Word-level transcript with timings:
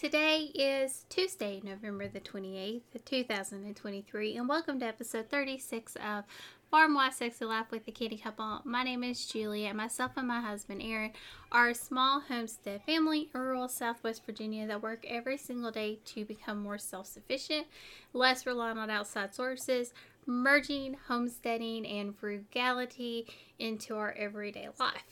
Today 0.00 0.50
is 0.54 1.04
Tuesday, 1.10 1.60
November 1.62 2.08
the 2.08 2.20
28th, 2.20 3.04
2023, 3.04 4.34
and 4.34 4.48
welcome 4.48 4.80
to 4.80 4.86
episode 4.86 5.28
36 5.28 5.94
of 5.96 6.24
Farm 6.70 6.94
Wife 6.94 7.12
Sexy 7.12 7.44
Life 7.44 7.66
with 7.70 7.84
the 7.84 7.92
Canny 7.92 8.16
Couple. 8.16 8.62
My 8.64 8.82
name 8.82 9.04
is 9.04 9.26
Julia. 9.26 9.68
And 9.68 9.76
myself 9.76 10.12
and 10.16 10.26
my 10.26 10.40
husband 10.40 10.80
Aaron 10.82 11.12
are 11.52 11.68
a 11.68 11.74
small 11.74 12.20
homestead 12.20 12.80
family 12.86 13.28
in 13.34 13.40
rural 13.42 13.68
Southwest 13.68 14.24
Virginia 14.24 14.66
that 14.68 14.82
work 14.82 15.04
every 15.06 15.36
single 15.36 15.70
day 15.70 15.98
to 16.06 16.24
become 16.24 16.62
more 16.62 16.78
self 16.78 17.06
sufficient, 17.06 17.66
less 18.14 18.46
reliant 18.46 18.78
on 18.78 18.88
outside 18.88 19.34
sources, 19.34 19.92
merging 20.24 20.96
homesteading 21.08 21.84
and 21.84 22.16
frugality 22.16 23.26
into 23.58 23.96
our 23.96 24.12
everyday 24.12 24.66
life. 24.78 25.04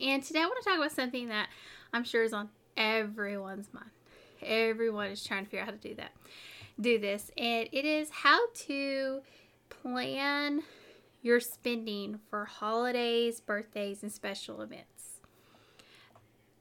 And 0.00 0.20
today 0.20 0.40
I 0.40 0.46
want 0.46 0.64
to 0.64 0.68
talk 0.68 0.78
about 0.78 0.90
something 0.90 1.28
that 1.28 1.48
I'm 1.92 2.02
sure 2.02 2.24
is 2.24 2.32
on 2.32 2.48
everyone's 2.76 3.68
mind. 3.72 3.90
Everyone 4.42 5.10
is 5.10 5.24
trying 5.24 5.44
to 5.44 5.50
figure 5.50 5.60
out 5.60 5.66
how 5.66 5.72
to 5.72 5.88
do 5.88 5.94
that. 5.96 6.12
Do 6.80 6.98
this. 6.98 7.30
And 7.36 7.68
it 7.72 7.84
is 7.84 8.10
how 8.10 8.38
to 8.66 9.20
plan 9.68 10.62
your 11.22 11.40
spending 11.40 12.20
for 12.30 12.44
holidays, 12.44 13.40
birthdays, 13.40 14.02
and 14.02 14.12
special 14.12 14.60
events. 14.60 15.20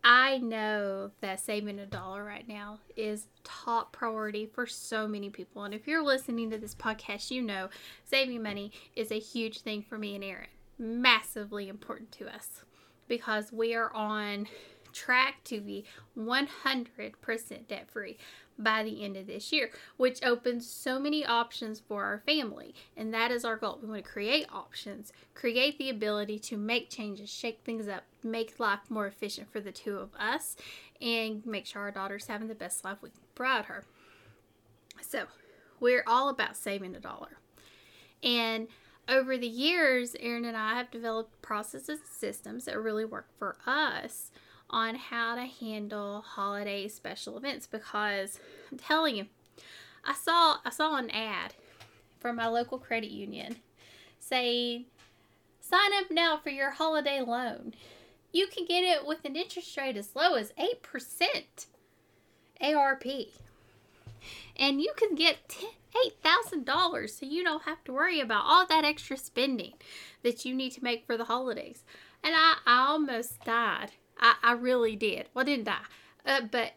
I 0.07 0.37
know 0.37 1.09
that 1.21 1.39
saving 1.39 1.79
a 1.79 1.85
dollar 1.87 2.23
right 2.23 2.47
now 2.47 2.77
is 2.95 3.27
top 3.43 3.91
priority 3.91 4.45
for 4.45 4.67
so 4.67 5.07
many 5.07 5.31
people. 5.31 5.63
And 5.63 5.73
if 5.73 5.87
you're 5.87 6.03
listening 6.03 6.51
to 6.51 6.59
this 6.59 6.75
podcast, 6.75 7.31
you 7.31 7.41
know 7.41 7.69
saving 8.03 8.43
money 8.43 8.71
is 8.95 9.11
a 9.11 9.19
huge 9.19 9.61
thing 9.61 9.81
for 9.81 9.97
me 9.97 10.13
and 10.13 10.23
Aaron. 10.23 10.47
Massively 10.77 11.69
important 11.69 12.11
to 12.13 12.27
us 12.27 12.61
because 13.07 13.51
we 13.51 13.73
are 13.73 13.91
on 13.93 14.47
track 14.95 15.43
to 15.43 15.59
be 15.59 15.85
100% 16.17 17.67
debt 17.67 17.91
free 17.91 18.17
by 18.57 18.83
the 18.83 19.03
end 19.03 19.17
of 19.17 19.27
this 19.27 19.51
year, 19.51 19.69
which 19.97 20.23
opens 20.23 20.65
so 20.67 20.97
many 20.97 21.25
options 21.25 21.79
for 21.79 22.05
our 22.05 22.19
family. 22.25 22.73
And 22.95 23.13
that 23.13 23.29
is 23.29 23.43
our 23.43 23.57
goal. 23.57 23.79
We 23.81 23.89
want 23.89 24.03
to 24.03 24.09
create 24.09 24.47
options, 24.51 25.11
create 25.33 25.77
the 25.77 25.89
ability 25.89 26.39
to 26.39 26.57
make 26.57 26.89
changes, 26.89 27.29
shake 27.29 27.59
things 27.63 27.87
up, 27.87 28.03
make 28.23 28.59
life 28.59 28.79
more 28.89 29.07
efficient 29.07 29.51
for 29.51 29.59
the 29.59 29.73
two 29.73 29.97
of 29.97 30.09
us, 30.17 30.55
and 31.01 31.45
make 31.45 31.65
sure 31.65 31.81
our 31.81 31.91
daughter's 31.91 32.27
having 32.27 32.47
the 32.47 32.55
best 32.55 32.85
life 32.85 32.99
we 33.01 33.09
can 33.09 33.19
provide 33.35 33.65
her. 33.65 33.83
So, 35.01 35.25
we're 35.81 36.05
all 36.07 36.29
about 36.29 36.55
saving 36.55 36.95
a 36.95 37.01
dollar. 37.01 37.37
And 38.23 38.69
over 39.09 39.37
the 39.37 39.47
years, 39.47 40.15
Aaron 40.19 40.45
and 40.45 40.55
I 40.55 40.75
have 40.75 40.89
developed 40.89 41.41
processes 41.41 41.99
and 41.99 42.09
systems 42.09 42.65
that 42.65 42.79
really 42.79 43.05
work 43.05 43.27
for 43.37 43.57
us 43.67 44.31
on 44.69 44.95
how 44.95 45.35
to 45.35 45.45
handle 45.45 46.21
holiday 46.21 46.87
special 46.87 47.37
events 47.37 47.67
because 47.67 48.39
I'm 48.71 48.77
telling 48.77 49.15
you, 49.15 49.27
I 50.03 50.13
saw 50.13 50.57
I 50.65 50.69
saw 50.69 50.97
an 50.97 51.09
ad 51.09 51.53
from 52.19 52.35
my 52.35 52.47
local 52.47 52.77
credit 52.77 53.11
union 53.11 53.57
saying 54.19 54.85
sign 55.61 55.91
up 55.99 56.11
now 56.11 56.37
for 56.37 56.49
your 56.49 56.71
holiday 56.71 57.21
loan. 57.21 57.73
You 58.31 58.47
can 58.47 58.65
get 58.65 58.83
it 58.83 59.05
with 59.05 59.23
an 59.23 59.35
interest 59.35 59.77
rate 59.77 59.95
as 59.95 60.15
low 60.15 60.33
as 60.33 60.51
8% 60.59 61.65
ARP. 62.61 63.05
And 64.57 64.81
you 64.81 64.93
can 64.97 65.15
get 65.15 65.55
$8,000 66.23 67.09
so 67.09 67.25
you 67.25 67.43
don't 67.43 67.63
have 67.63 67.83
to 67.85 67.93
worry 67.93 68.19
about 68.19 68.43
all 68.45 68.65
that 68.65 68.83
extra 68.83 69.17
spending 69.17 69.73
that 70.23 70.43
you 70.43 70.53
need 70.53 70.71
to 70.71 70.83
make 70.83 71.05
for 71.05 71.17
the 71.17 71.25
holidays. 71.25 71.83
And 72.23 72.33
I, 72.35 72.55
I 72.65 72.87
almost 72.87 73.43
died 73.45 73.91
I, 74.19 74.35
I 74.43 74.51
really 74.53 74.95
did. 74.95 75.29
Well, 75.33 75.43
I 75.43 75.45
didn't 75.45 75.65
die. 75.65 75.77
Uh, 76.25 76.41
but 76.49 76.73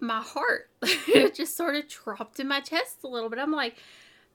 my 0.00 0.20
heart 0.20 0.70
just 1.34 1.56
sort 1.56 1.76
of 1.76 1.88
dropped 1.88 2.40
in 2.40 2.48
my 2.48 2.60
chest 2.60 2.98
a 3.04 3.08
little 3.08 3.30
bit. 3.30 3.38
I'm 3.38 3.52
like, 3.52 3.76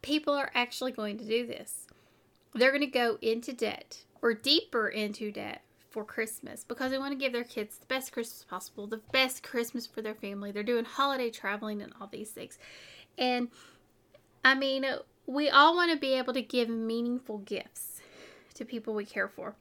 people 0.02 0.34
are 0.34 0.52
actually 0.56 0.92
going 0.92 1.18
to 1.18 1.26
do 1.26 1.46
this. 1.46 1.88
They're 2.54 2.72
going 2.72 2.82
to 2.82 2.88
go 2.88 3.18
into 3.22 3.54
debt 3.54 4.04
or 4.22 4.34
deeper 4.34 4.88
into 4.88 5.32
debt 5.32 5.62
for 5.90 6.04
Christmas 6.04 6.64
because 6.64 6.92
they 6.92 6.98
want 6.98 7.12
to 7.12 7.18
give 7.18 7.34
their 7.34 7.44
kids 7.44 7.78
the 7.78 7.86
best 7.86 8.12
Christmas 8.12 8.44
possible, 8.44 8.88
the 8.88 9.02
best 9.12 9.44
Christmas 9.44 9.86
for 9.86 10.02
their 10.02 10.16
family. 10.16 10.52
They're 10.52 10.64
doing 10.64 10.86
holiday 10.86 11.30
traveling 11.30 11.82
and 11.82 11.94
all 12.00 12.08
these 12.08 12.32
things. 12.32 12.58
And 13.18 13.50
I 14.44 14.56
mean, 14.56 14.86
we 15.26 15.50
all 15.50 15.76
want 15.76 15.92
to 15.92 15.98
be 15.98 16.14
able 16.14 16.34
to 16.34 16.42
give 16.42 16.70
meaningful 16.70 17.40
gifts 17.40 18.02
to 18.56 18.66
people 18.66 18.94
we 18.94 19.06
care 19.06 19.28
for 19.28 19.56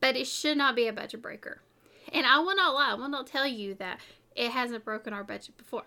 but 0.00 0.16
it 0.16 0.26
should 0.26 0.56
not 0.56 0.74
be 0.74 0.86
a 0.86 0.92
budget 0.92 1.22
breaker. 1.22 1.60
And 2.12 2.26
I 2.26 2.38
will 2.38 2.56
not 2.56 2.74
lie, 2.74 2.90
I 2.90 2.94
will 2.94 3.08
not 3.08 3.26
tell 3.26 3.46
you 3.46 3.74
that 3.74 4.00
it 4.34 4.50
hasn't 4.50 4.84
broken 4.84 5.12
our 5.12 5.24
budget 5.24 5.56
before 5.56 5.84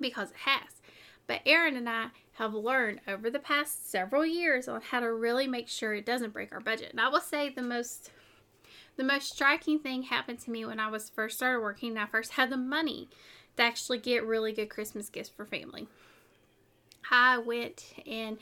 because 0.00 0.30
it 0.30 0.36
has. 0.44 0.80
But 1.26 1.42
Aaron 1.44 1.76
and 1.76 1.88
I 1.88 2.06
have 2.34 2.54
learned 2.54 3.00
over 3.06 3.30
the 3.30 3.38
past 3.38 3.90
several 3.90 4.24
years 4.24 4.68
on 4.68 4.80
how 4.80 5.00
to 5.00 5.12
really 5.12 5.46
make 5.46 5.68
sure 5.68 5.92
it 5.92 6.06
doesn't 6.06 6.32
break 6.32 6.52
our 6.52 6.60
budget. 6.60 6.90
And 6.90 7.00
I 7.00 7.08
will 7.08 7.20
say 7.20 7.50
the 7.50 7.62
most 7.62 8.10
the 8.96 9.04
most 9.04 9.32
striking 9.32 9.78
thing 9.78 10.04
happened 10.04 10.40
to 10.40 10.50
me 10.50 10.64
when 10.64 10.80
I 10.80 10.88
was 10.88 11.08
first 11.08 11.36
started 11.36 11.60
working 11.60 11.90
and 11.90 12.00
I 12.00 12.06
first 12.06 12.32
had 12.32 12.50
the 12.50 12.56
money 12.56 13.08
to 13.56 13.62
actually 13.62 13.98
get 13.98 14.26
really 14.26 14.52
good 14.52 14.70
Christmas 14.70 15.08
gifts 15.08 15.28
for 15.28 15.44
family. 15.44 15.86
I 17.10 17.38
went 17.38 17.94
and 18.06 18.38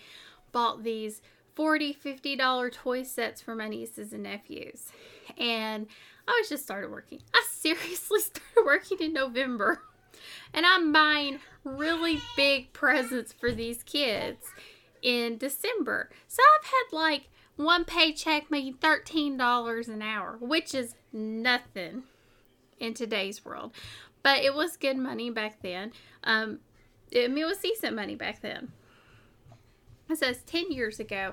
bought 0.53 0.83
these 0.83 1.21
40 1.57 1.95
50 1.95 2.37
dollar 2.37 2.71
toy 2.71 3.03
sets 3.03 3.41
for 3.41 3.57
my 3.57 3.67
nieces 3.67 4.13
and 4.13 4.23
nephews. 4.23 4.93
And 5.39 5.87
i 6.29 6.39
was 6.41 6.49
just 6.49 6.63
started 6.63 6.91
working. 6.91 7.21
I 7.35 7.45
seriously 7.51 8.21
started 8.21 8.65
working 8.65 8.99
in 9.01 9.13
november. 9.13 9.83
And 10.53 10.65
i'm 10.67 10.93
buying 10.93 11.41
really 11.65 12.21
big 12.37 12.73
presents 12.73 13.33
for 13.33 13.51
these 13.51 13.83
kids 13.83 14.47
in 15.03 15.39
december. 15.39 16.11
So 16.29 16.43
i've 16.59 16.67
had 16.67 16.97
like 16.97 17.29
one 17.57 17.87
paycheck 17.87 18.51
making 18.51 18.75
$13 18.75 19.89
an 19.89 20.03
hour 20.03 20.37
which 20.41 20.75
is 20.75 20.95
nothing 21.13 22.03
in 22.79 22.93
today's 22.93 23.45
world. 23.45 23.73
But 24.23 24.41
it 24.41 24.55
was 24.55 24.77
good 24.77 24.99
money 24.99 25.31
back 25.31 25.63
then. 25.63 25.93
Um, 26.25 26.59
it, 27.11 27.31
it 27.31 27.45
was 27.47 27.59
decent 27.59 27.95
money 27.97 28.15
back 28.17 28.43
then 28.43 28.73
it 30.09 30.19
says 30.19 30.43
10 30.45 30.71
years 30.71 31.01
ago, 31.01 31.33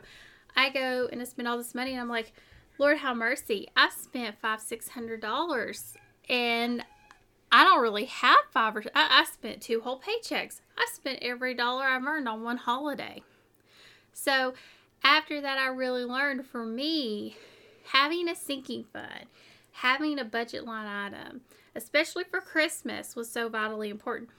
I 0.56 0.69
go 0.69 1.07
and 1.11 1.22
I 1.22 1.23
spend 1.25 1.47
all 1.47 1.57
this 1.57 1.75
money 1.75 1.91
and 1.91 2.01
I'm 2.01 2.09
like, 2.09 2.34
Lord 2.78 2.97
have 2.97 3.17
mercy, 3.17 3.67
I 3.75 3.89
spent 3.89 4.39
five, 4.39 4.59
six 4.59 4.89
hundred 4.89 5.22
dollars 5.22 5.94
and 6.28 6.84
I 7.51 7.63
don't 7.63 7.81
really 7.81 8.06
have 8.06 8.39
five 8.51 8.75
or 8.75 8.84
I, 8.95 9.22
I 9.22 9.25
spent 9.31 9.61
two 9.61 9.81
whole 9.81 10.01
paychecks. 10.01 10.61
I 10.78 10.88
spent 10.91 11.19
every 11.22 11.53
dollar 11.53 11.84
I've 11.84 12.03
earned 12.06 12.28
on 12.28 12.44
one 12.44 12.57
holiday. 12.57 13.22
So 14.11 14.53
after 15.03 15.40
that 15.41 15.57
I 15.57 15.67
really 15.67 16.03
learned 16.03 16.45
for 16.45 16.66
me 16.66 17.38
having 17.85 18.28
a 18.28 18.35
sinking 18.35 18.85
fund, 18.91 19.25
having 19.73 20.17
a 20.17 20.25
budget 20.25 20.66
line 20.66 20.88
item, 20.88 21.41
especially 21.75 22.23
for 22.23 22.41
Christmas 22.41 23.16
was 23.16 23.29
so 23.29 23.50
vitally 23.50 23.90
important 23.90 24.29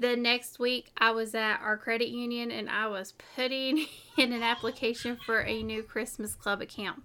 the 0.00 0.16
next 0.16 0.58
week 0.58 0.90
I 0.96 1.10
was 1.10 1.34
at 1.34 1.60
our 1.60 1.76
credit 1.76 2.08
union 2.08 2.50
and 2.50 2.70
I 2.70 2.88
was 2.88 3.12
putting 3.36 3.86
in 4.16 4.32
an 4.32 4.42
application 4.42 5.18
for 5.26 5.40
a 5.42 5.62
new 5.62 5.82
Christmas 5.82 6.34
club 6.34 6.62
account. 6.62 7.02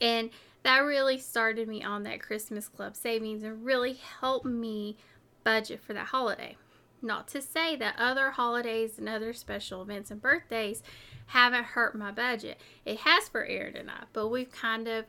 And 0.00 0.30
that 0.62 0.80
really 0.80 1.18
started 1.18 1.68
me 1.68 1.82
on 1.82 2.02
that 2.02 2.20
Christmas 2.20 2.68
club 2.68 2.96
savings 2.96 3.42
and 3.42 3.64
really 3.64 3.94
helped 3.94 4.44
me 4.44 4.98
budget 5.42 5.80
for 5.80 5.94
that 5.94 6.08
holiday. 6.08 6.56
Not 7.00 7.28
to 7.28 7.40
say 7.40 7.76
that 7.76 7.94
other 7.98 8.32
holidays 8.32 8.98
and 8.98 9.08
other 9.08 9.32
special 9.32 9.80
events 9.80 10.10
and 10.10 10.20
birthdays 10.20 10.82
haven't 11.28 11.64
hurt 11.64 11.96
my 11.96 12.10
budget. 12.10 12.58
It 12.84 13.00
has 13.00 13.28
for 13.28 13.44
Aaron 13.44 13.76
and 13.76 13.90
I, 13.90 14.04
but 14.12 14.28
we've 14.28 14.52
kind 14.52 14.86
of 14.86 15.06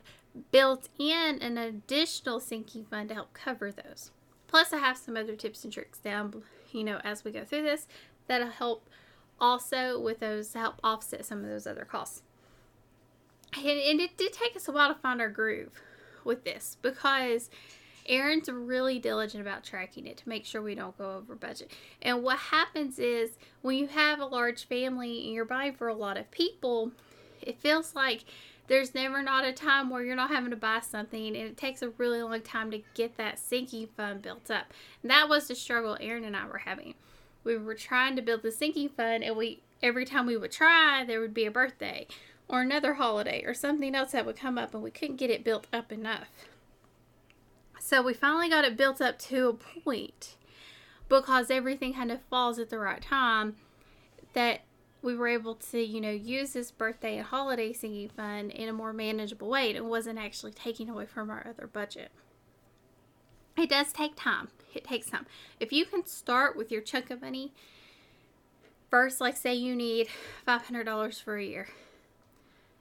built 0.52 0.88
in 0.98 1.38
an 1.42 1.58
additional 1.58 2.40
sinking 2.40 2.86
fund 2.86 3.10
to 3.10 3.14
help 3.14 3.34
cover 3.34 3.70
those. 3.72 4.10
Plus, 4.46 4.72
I 4.72 4.78
have 4.78 4.96
some 4.96 5.16
other 5.16 5.36
tips 5.36 5.64
and 5.64 5.72
tricks 5.72 5.98
down 5.98 6.30
you 6.72 6.84
know, 6.84 7.00
as 7.04 7.24
we 7.24 7.30
go 7.30 7.44
through 7.44 7.62
this, 7.62 7.86
that'll 8.26 8.48
help 8.48 8.88
also 9.40 10.00
with 10.00 10.20
those 10.20 10.54
help 10.54 10.80
offset 10.82 11.24
some 11.24 11.42
of 11.42 11.48
those 11.48 11.66
other 11.66 11.84
costs. 11.84 12.22
And, 13.56 13.66
and 13.66 14.00
it 14.00 14.16
did 14.16 14.32
take 14.32 14.54
us 14.56 14.68
a 14.68 14.72
while 14.72 14.92
to 14.92 15.00
find 15.00 15.20
our 15.20 15.30
groove 15.30 15.80
with 16.24 16.44
this 16.44 16.76
because 16.82 17.48
Aaron's 18.06 18.48
really 18.48 18.98
diligent 18.98 19.40
about 19.40 19.64
tracking 19.64 20.06
it 20.06 20.16
to 20.18 20.28
make 20.28 20.44
sure 20.44 20.62
we 20.62 20.74
don't 20.74 20.96
go 20.96 21.16
over 21.16 21.34
budget. 21.34 21.72
And 22.02 22.22
what 22.22 22.38
happens 22.38 22.98
is 22.98 23.38
when 23.62 23.76
you 23.76 23.86
have 23.88 24.20
a 24.20 24.26
large 24.26 24.66
family 24.66 25.24
and 25.24 25.34
you're 25.34 25.44
buying 25.44 25.74
for 25.74 25.88
a 25.88 25.94
lot 25.94 26.16
of 26.16 26.30
people, 26.30 26.92
it 27.42 27.58
feels 27.58 27.94
like 27.94 28.24
there's 28.68 28.94
never 28.94 29.22
not 29.22 29.44
a 29.44 29.52
time 29.52 29.90
where 29.90 30.04
you're 30.04 30.14
not 30.14 30.30
having 30.30 30.50
to 30.50 30.56
buy 30.56 30.80
something 30.80 31.26
and 31.26 31.36
it 31.36 31.56
takes 31.56 31.82
a 31.82 31.90
really 31.90 32.22
long 32.22 32.40
time 32.42 32.70
to 32.70 32.82
get 32.94 33.16
that 33.16 33.38
sinking 33.38 33.88
fund 33.96 34.22
built 34.22 34.50
up. 34.50 34.72
And 35.02 35.10
that 35.10 35.28
was 35.28 35.48
the 35.48 35.54
struggle 35.54 35.96
Aaron 36.00 36.24
and 36.24 36.36
I 36.36 36.46
were 36.46 36.58
having. 36.58 36.94
We 37.44 37.56
were 37.56 37.74
trying 37.74 38.14
to 38.16 38.22
build 38.22 38.42
the 38.42 38.52
sinking 38.52 38.90
fund 38.90 39.24
and 39.24 39.36
we 39.36 39.62
every 39.82 40.04
time 40.04 40.26
we 40.26 40.36
would 40.36 40.52
try 40.52 41.04
there 41.04 41.20
would 41.20 41.32
be 41.32 41.46
a 41.46 41.50
birthday 41.50 42.06
or 42.48 42.60
another 42.60 42.94
holiday 42.94 43.42
or 43.44 43.54
something 43.54 43.94
else 43.94 44.12
that 44.12 44.26
would 44.26 44.36
come 44.36 44.58
up 44.58 44.74
and 44.74 44.82
we 44.82 44.90
couldn't 44.90 45.16
get 45.16 45.30
it 45.30 45.44
built 45.44 45.66
up 45.72 45.90
enough. 45.90 46.28
So 47.80 48.02
we 48.02 48.12
finally 48.12 48.50
got 48.50 48.64
it 48.64 48.76
built 48.76 49.00
up 49.00 49.18
to 49.20 49.48
a 49.48 49.54
point 49.54 50.36
because 51.08 51.50
everything 51.50 51.94
kind 51.94 52.12
of 52.12 52.20
falls 52.28 52.58
at 52.58 52.68
the 52.68 52.78
right 52.78 53.00
time 53.00 53.56
that 54.34 54.60
we 55.02 55.16
were 55.16 55.28
able 55.28 55.54
to, 55.54 55.80
you 55.80 56.00
know, 56.00 56.10
use 56.10 56.52
this 56.52 56.70
birthday 56.70 57.18
and 57.18 57.26
holiday 57.26 57.72
sinking 57.72 58.08
fund 58.10 58.50
in 58.50 58.68
a 58.68 58.72
more 58.72 58.92
manageable 58.92 59.48
way. 59.48 59.68
And 59.68 59.76
it 59.76 59.84
wasn't 59.84 60.18
actually 60.18 60.52
taking 60.52 60.88
away 60.88 61.06
from 61.06 61.30
our 61.30 61.46
other 61.48 61.66
budget. 61.66 62.10
It 63.56 63.70
does 63.70 63.92
take 63.92 64.16
time. 64.16 64.48
It 64.74 64.84
takes 64.84 65.10
time. 65.10 65.26
If 65.58 65.72
you 65.72 65.84
can 65.84 66.06
start 66.06 66.56
with 66.56 66.70
your 66.70 66.80
chunk 66.80 67.10
of 67.10 67.22
money, 67.22 67.52
first, 68.90 69.20
like 69.20 69.36
say 69.36 69.54
you 69.54 69.74
need 69.74 70.08
$500 70.46 71.22
for 71.22 71.36
a 71.36 71.44
year, 71.44 71.68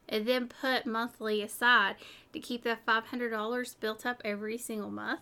and 0.09 0.25
then 0.25 0.47
put 0.47 0.85
monthly 0.85 1.41
aside 1.41 1.95
to 2.33 2.39
keep 2.39 2.63
that 2.63 2.85
$500 2.85 3.79
built 3.79 4.05
up 4.05 4.21
every 4.23 4.57
single 4.57 4.91
month 4.91 5.21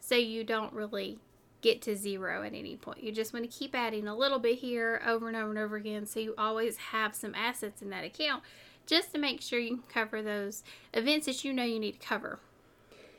so 0.00 0.14
you 0.14 0.44
don't 0.44 0.72
really 0.72 1.18
get 1.60 1.82
to 1.82 1.96
zero 1.96 2.42
at 2.42 2.54
any 2.54 2.76
point. 2.76 3.02
You 3.02 3.12
just 3.12 3.32
want 3.32 3.50
to 3.50 3.58
keep 3.58 3.74
adding 3.74 4.06
a 4.06 4.16
little 4.16 4.38
bit 4.38 4.58
here 4.58 5.02
over 5.06 5.28
and 5.28 5.36
over 5.36 5.50
and 5.50 5.58
over 5.58 5.76
again 5.76 6.06
so 6.06 6.20
you 6.20 6.34
always 6.38 6.76
have 6.76 7.14
some 7.14 7.34
assets 7.34 7.82
in 7.82 7.90
that 7.90 8.04
account 8.04 8.42
just 8.86 9.12
to 9.12 9.18
make 9.18 9.40
sure 9.40 9.58
you 9.58 9.76
can 9.76 9.84
cover 9.88 10.22
those 10.22 10.62
events 10.94 11.26
that 11.26 11.44
you 11.44 11.52
know 11.52 11.64
you 11.64 11.78
need 11.78 12.00
to 12.00 12.06
cover. 12.06 12.38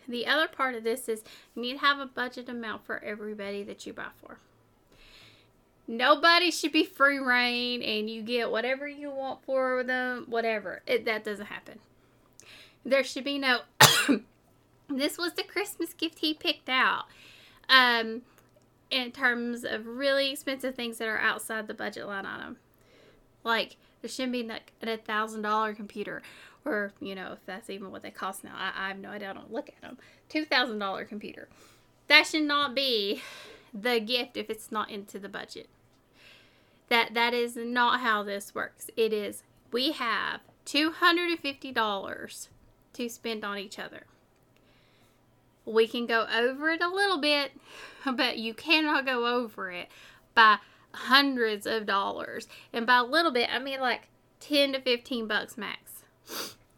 The 0.07 0.25
other 0.25 0.47
part 0.47 0.73
of 0.73 0.83
this 0.83 1.07
is 1.07 1.23
you 1.55 1.61
need 1.61 1.73
to 1.73 1.79
have 1.79 1.99
a 1.99 2.05
budget 2.05 2.49
amount 2.49 2.85
for 2.85 3.03
everybody 3.03 3.61
that 3.63 3.85
you 3.85 3.93
buy 3.93 4.07
for. 4.15 4.39
Nobody 5.87 6.49
should 6.51 6.71
be 6.71 6.83
free 6.83 7.19
reign 7.19 7.81
and 7.81 8.09
you 8.09 8.21
get 8.21 8.51
whatever 8.51 8.87
you 8.87 9.11
want 9.11 9.43
for 9.43 9.83
them, 9.83 10.25
whatever. 10.27 10.81
It, 10.87 11.05
that 11.05 11.23
doesn't 11.23 11.47
happen. 11.47 11.79
There 12.85 13.03
should 13.03 13.23
be 13.23 13.37
no. 13.37 13.61
this 14.89 15.17
was 15.17 15.33
the 15.33 15.43
Christmas 15.43 15.93
gift 15.93 16.19
he 16.19 16.33
picked 16.33 16.69
out 16.69 17.05
um, 17.69 18.23
in 18.89 19.11
terms 19.11 19.63
of 19.63 19.85
really 19.85 20.31
expensive 20.31 20.75
things 20.75 20.97
that 20.97 21.07
are 21.07 21.19
outside 21.19 21.67
the 21.67 21.73
budget 21.73 22.07
line 22.07 22.25
item. 22.25 22.57
Like, 23.43 23.77
there 24.01 24.09
shouldn't 24.09 24.33
be 24.33 24.43
like 24.43 24.73
a 24.81 24.97
thousand 24.97 25.43
dollar 25.43 25.73
computer, 25.73 26.21
or 26.65 26.91
you 26.99 27.15
know, 27.15 27.33
if 27.33 27.45
that's 27.45 27.69
even 27.69 27.91
what 27.91 28.01
they 28.01 28.11
cost 28.11 28.43
now. 28.43 28.53
I, 28.55 28.71
I 28.75 28.87
have 28.89 28.99
no 28.99 29.09
idea. 29.09 29.29
I 29.29 29.33
don't 29.33 29.51
look 29.51 29.69
at 29.69 29.81
them. 29.81 29.97
Two 30.27 30.45
thousand 30.45 30.79
dollar 30.79 31.05
computer. 31.05 31.47
That 32.07 32.25
should 32.25 32.43
not 32.43 32.75
be 32.75 33.21
the 33.73 33.99
gift 33.99 34.35
if 34.35 34.49
it's 34.49 34.71
not 34.71 34.89
into 34.89 35.19
the 35.19 35.29
budget. 35.29 35.69
That 36.89 37.13
that 37.13 37.33
is 37.33 37.55
not 37.55 37.99
how 38.01 38.23
this 38.23 38.55
works. 38.55 38.89
It 38.97 39.13
is 39.13 39.43
we 39.71 39.91
have 39.91 40.41
two 40.65 40.91
hundred 40.91 41.29
and 41.29 41.39
fifty 41.39 41.71
dollars 41.71 42.49
to 42.93 43.07
spend 43.09 43.45
on 43.45 43.57
each 43.57 43.77
other. 43.77 44.05
We 45.69 45.87
can 45.87 46.05
go 46.05 46.25
over 46.33 46.69
it 46.69 46.81
a 46.81 46.89
little 46.89 47.19
bit, 47.19 47.51
but 48.05 48.37
you 48.37 48.53
cannot 48.53 49.05
go 49.05 49.25
over 49.25 49.71
it 49.71 49.87
by 50.33 50.57
hundreds 50.91 51.65
of 51.65 51.85
dollars. 51.85 52.47
And 52.73 52.85
by 52.87 52.97
a 52.97 53.03
little 53.03 53.31
bit, 53.31 53.49
I 53.53 53.59
mean 53.59 53.79
like 53.79 54.09
10 54.39 54.73
to 54.73 54.81
15 54.81 55.27
bucks 55.27 55.57
max. 55.57 56.03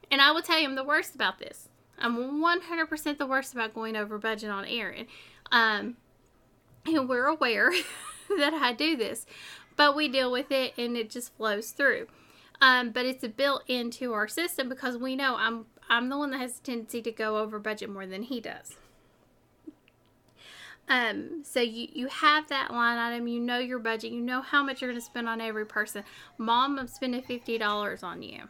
And 0.10 0.22
I 0.22 0.32
will 0.32 0.42
tell 0.42 0.60
you, 0.60 0.68
I'm 0.68 0.76
the 0.76 0.84
worst 0.84 1.16
about 1.16 1.40
this. 1.40 1.70
I'm 1.98 2.42
100% 2.42 3.18
the 3.18 3.26
worst 3.26 3.54
about 3.54 3.74
going 3.74 3.96
over 3.96 4.18
budget 4.18 4.50
on 4.50 4.66
Aaron. 4.66 5.08
Um, 5.52 5.98
and 6.86 7.08
we're 7.08 7.28
aware 7.28 7.72
that 8.38 8.54
I 8.54 8.74
do 8.74 8.98
this, 8.98 9.26
but 9.78 9.96
we 9.96 10.08
deal 10.08 10.32
with 10.32 10.52
it 10.52 10.74
and 10.78 10.98
it 10.98 11.10
just 11.10 11.36
flows 11.36 11.72
through. 11.72 12.08
Um, 12.60 12.92
but 12.92 13.06
it's 13.06 13.26
built 13.28 13.64
into 13.68 14.14
our 14.14 14.28
system 14.28 14.70
because 14.70 14.98
we 14.98 15.16
know 15.16 15.36
I'm 15.38 15.66
I'm 15.90 16.10
the 16.10 16.18
one 16.18 16.32
that 16.32 16.40
has 16.40 16.60
a 16.60 16.62
tendency 16.62 17.02
to 17.02 17.12
go 17.12 17.38
over 17.38 17.60
budget 17.60 17.90
more 17.90 18.06
than 18.06 18.24
he 18.24 18.40
does. 18.40 18.76
Um, 20.92 21.44
so 21.46 21.62
you, 21.62 21.88
you 21.94 22.08
have 22.08 22.50
that 22.50 22.70
line 22.70 22.98
item, 22.98 23.26
you 23.26 23.40
know 23.40 23.60
your 23.60 23.80
budget, 23.80 24.12
you 24.12 24.20
know 24.20 24.42
how 24.42 24.62
much 24.62 24.82
you're 24.82 24.92
going 24.92 25.00
to 25.00 25.06
spend 25.06 25.30
on 25.30 25.40
every 25.40 25.66
person. 25.66 26.04
Mom, 26.38 26.78
I'm 26.78 26.88
spending 26.88 27.22
$50 27.22 28.04
on 28.04 28.22
you. 28.22 28.42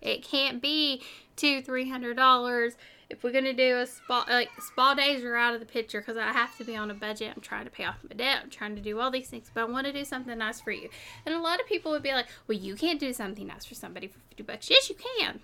It 0.00 0.22
can't 0.22 0.62
be 0.62 1.02
two, 1.36 1.60
three 1.60 1.88
hundred 1.90 2.16
dollars. 2.16 2.76
If 3.10 3.22
we're 3.22 3.32
gonna 3.32 3.52
do 3.52 3.78
a 3.78 3.86
spa, 3.86 4.24
like 4.28 4.50
spa 4.60 4.94
days 4.94 5.24
are 5.24 5.36
out 5.36 5.54
of 5.54 5.60
the 5.60 5.66
picture 5.66 6.00
because 6.00 6.16
I 6.16 6.32
have 6.32 6.56
to 6.58 6.64
be 6.64 6.76
on 6.76 6.90
a 6.90 6.94
budget. 6.94 7.32
I'm 7.34 7.42
trying 7.42 7.64
to 7.64 7.70
pay 7.70 7.84
off 7.84 7.96
my 8.08 8.14
debt. 8.14 8.40
I'm 8.42 8.50
trying 8.50 8.76
to 8.76 8.82
do 8.82 9.00
all 9.00 9.10
these 9.10 9.28
things, 9.28 9.50
but 9.52 9.62
I 9.62 9.64
want 9.64 9.86
to 9.86 9.92
do 9.92 10.04
something 10.04 10.36
nice 10.38 10.60
for 10.60 10.70
you. 10.70 10.88
And 11.24 11.34
a 11.34 11.40
lot 11.40 11.60
of 11.60 11.66
people 11.66 11.90
would 11.92 12.02
be 12.02 12.12
like, 12.12 12.26
"Well, 12.46 12.58
you 12.58 12.76
can't 12.76 13.00
do 13.00 13.12
something 13.12 13.46
nice 13.46 13.64
for 13.64 13.74
somebody 13.74 14.06
for 14.06 14.18
fifty 14.28 14.42
bucks." 14.42 14.70
Yes, 14.70 14.88
you 14.88 14.96
can. 14.96 15.40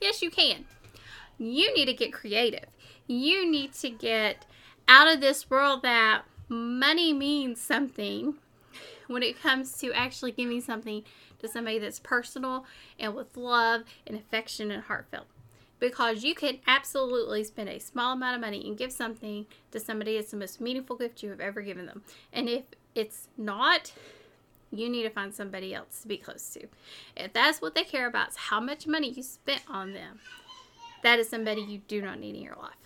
Yes, 0.00 0.22
you 0.22 0.30
can. 0.30 0.66
You 1.38 1.74
need 1.74 1.86
to 1.86 1.94
get 1.94 2.12
creative. 2.12 2.66
You 3.06 3.50
need 3.50 3.72
to 3.74 3.90
get 3.90 4.46
out 4.88 5.12
of 5.12 5.20
this 5.20 5.50
world 5.50 5.82
that 5.82 6.22
money 6.48 7.12
means 7.12 7.60
something 7.60 8.34
when 9.08 9.22
it 9.22 9.40
comes 9.40 9.76
to 9.78 9.92
actually 9.92 10.32
giving 10.32 10.60
something 10.60 11.02
to 11.38 11.48
somebody 11.48 11.78
that's 11.78 12.00
personal 12.00 12.64
and 12.98 13.14
with 13.14 13.36
love 13.36 13.82
and 14.06 14.16
affection 14.16 14.70
and 14.70 14.84
heartfelt. 14.84 15.26
Because 15.78 16.24
you 16.24 16.34
can 16.34 16.58
absolutely 16.66 17.44
spend 17.44 17.68
a 17.68 17.78
small 17.78 18.14
amount 18.14 18.36
of 18.36 18.40
money 18.40 18.66
and 18.66 18.78
give 18.78 18.92
something 18.92 19.46
to 19.72 19.78
somebody 19.78 20.16
that's 20.16 20.30
the 20.30 20.36
most 20.38 20.60
meaningful 20.60 20.96
gift 20.96 21.22
you 21.22 21.28
have 21.28 21.40
ever 21.40 21.60
given 21.60 21.84
them. 21.84 22.02
And 22.32 22.48
if 22.48 22.64
it's 22.94 23.28
not, 23.36 23.92
you 24.72 24.88
need 24.88 25.02
to 25.02 25.10
find 25.10 25.34
somebody 25.34 25.74
else 25.74 26.00
to 26.00 26.08
be 26.08 26.16
close 26.16 26.48
to. 26.50 26.66
If 27.14 27.34
that's 27.34 27.60
what 27.60 27.74
they 27.74 27.84
care 27.84 28.06
about, 28.06 28.30
is 28.30 28.36
how 28.36 28.58
much 28.58 28.86
money 28.86 29.10
you 29.10 29.22
spent 29.22 29.62
on 29.68 29.92
them, 29.92 30.20
that 31.02 31.18
is 31.18 31.28
somebody 31.28 31.60
you 31.60 31.82
do 31.86 32.00
not 32.00 32.18
need 32.18 32.36
in 32.36 32.42
your 32.42 32.56
life. 32.56 32.85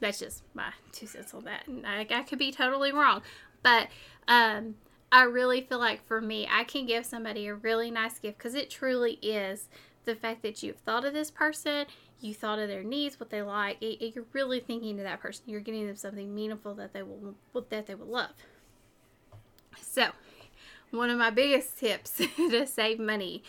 That's 0.00 0.18
just 0.18 0.42
my 0.54 0.72
two 0.92 1.06
cents 1.06 1.34
on 1.34 1.44
that. 1.44 1.66
And 1.66 1.86
I, 1.86 2.06
I 2.10 2.22
could 2.22 2.38
be 2.38 2.52
totally 2.52 2.92
wrong. 2.92 3.22
But 3.62 3.88
um, 4.28 4.74
I 5.10 5.22
really 5.22 5.60
feel 5.60 5.78
like 5.78 6.06
for 6.06 6.20
me, 6.20 6.46
I 6.50 6.64
can 6.64 6.86
give 6.86 7.06
somebody 7.06 7.46
a 7.46 7.54
really 7.54 7.90
nice 7.90 8.18
gift 8.18 8.38
because 8.38 8.54
it 8.54 8.70
truly 8.70 9.12
is 9.22 9.68
the 10.04 10.14
fact 10.14 10.42
that 10.42 10.62
you've 10.62 10.76
thought 10.78 11.04
of 11.04 11.14
this 11.14 11.30
person, 11.30 11.86
you 12.20 12.34
thought 12.34 12.58
of 12.58 12.68
their 12.68 12.82
needs, 12.82 13.18
what 13.18 13.30
they 13.30 13.42
like. 13.42 13.80
It, 13.80 14.02
it, 14.04 14.14
you're 14.14 14.26
really 14.32 14.60
thinking 14.60 14.96
to 14.96 15.02
that 15.02 15.20
person. 15.20 15.44
You're 15.46 15.60
getting 15.60 15.86
them 15.86 15.96
something 15.96 16.34
meaningful 16.34 16.74
that 16.74 16.92
they 16.92 17.02
will 17.02 17.34
that 17.70 17.86
they 17.86 17.94
will 17.94 18.06
love. 18.06 18.30
So, 19.80 20.08
one 20.90 21.10
of 21.10 21.18
my 21.18 21.30
biggest 21.30 21.78
tips 21.78 22.20
to 22.36 22.66
save 22.66 22.98
money, 22.98 23.42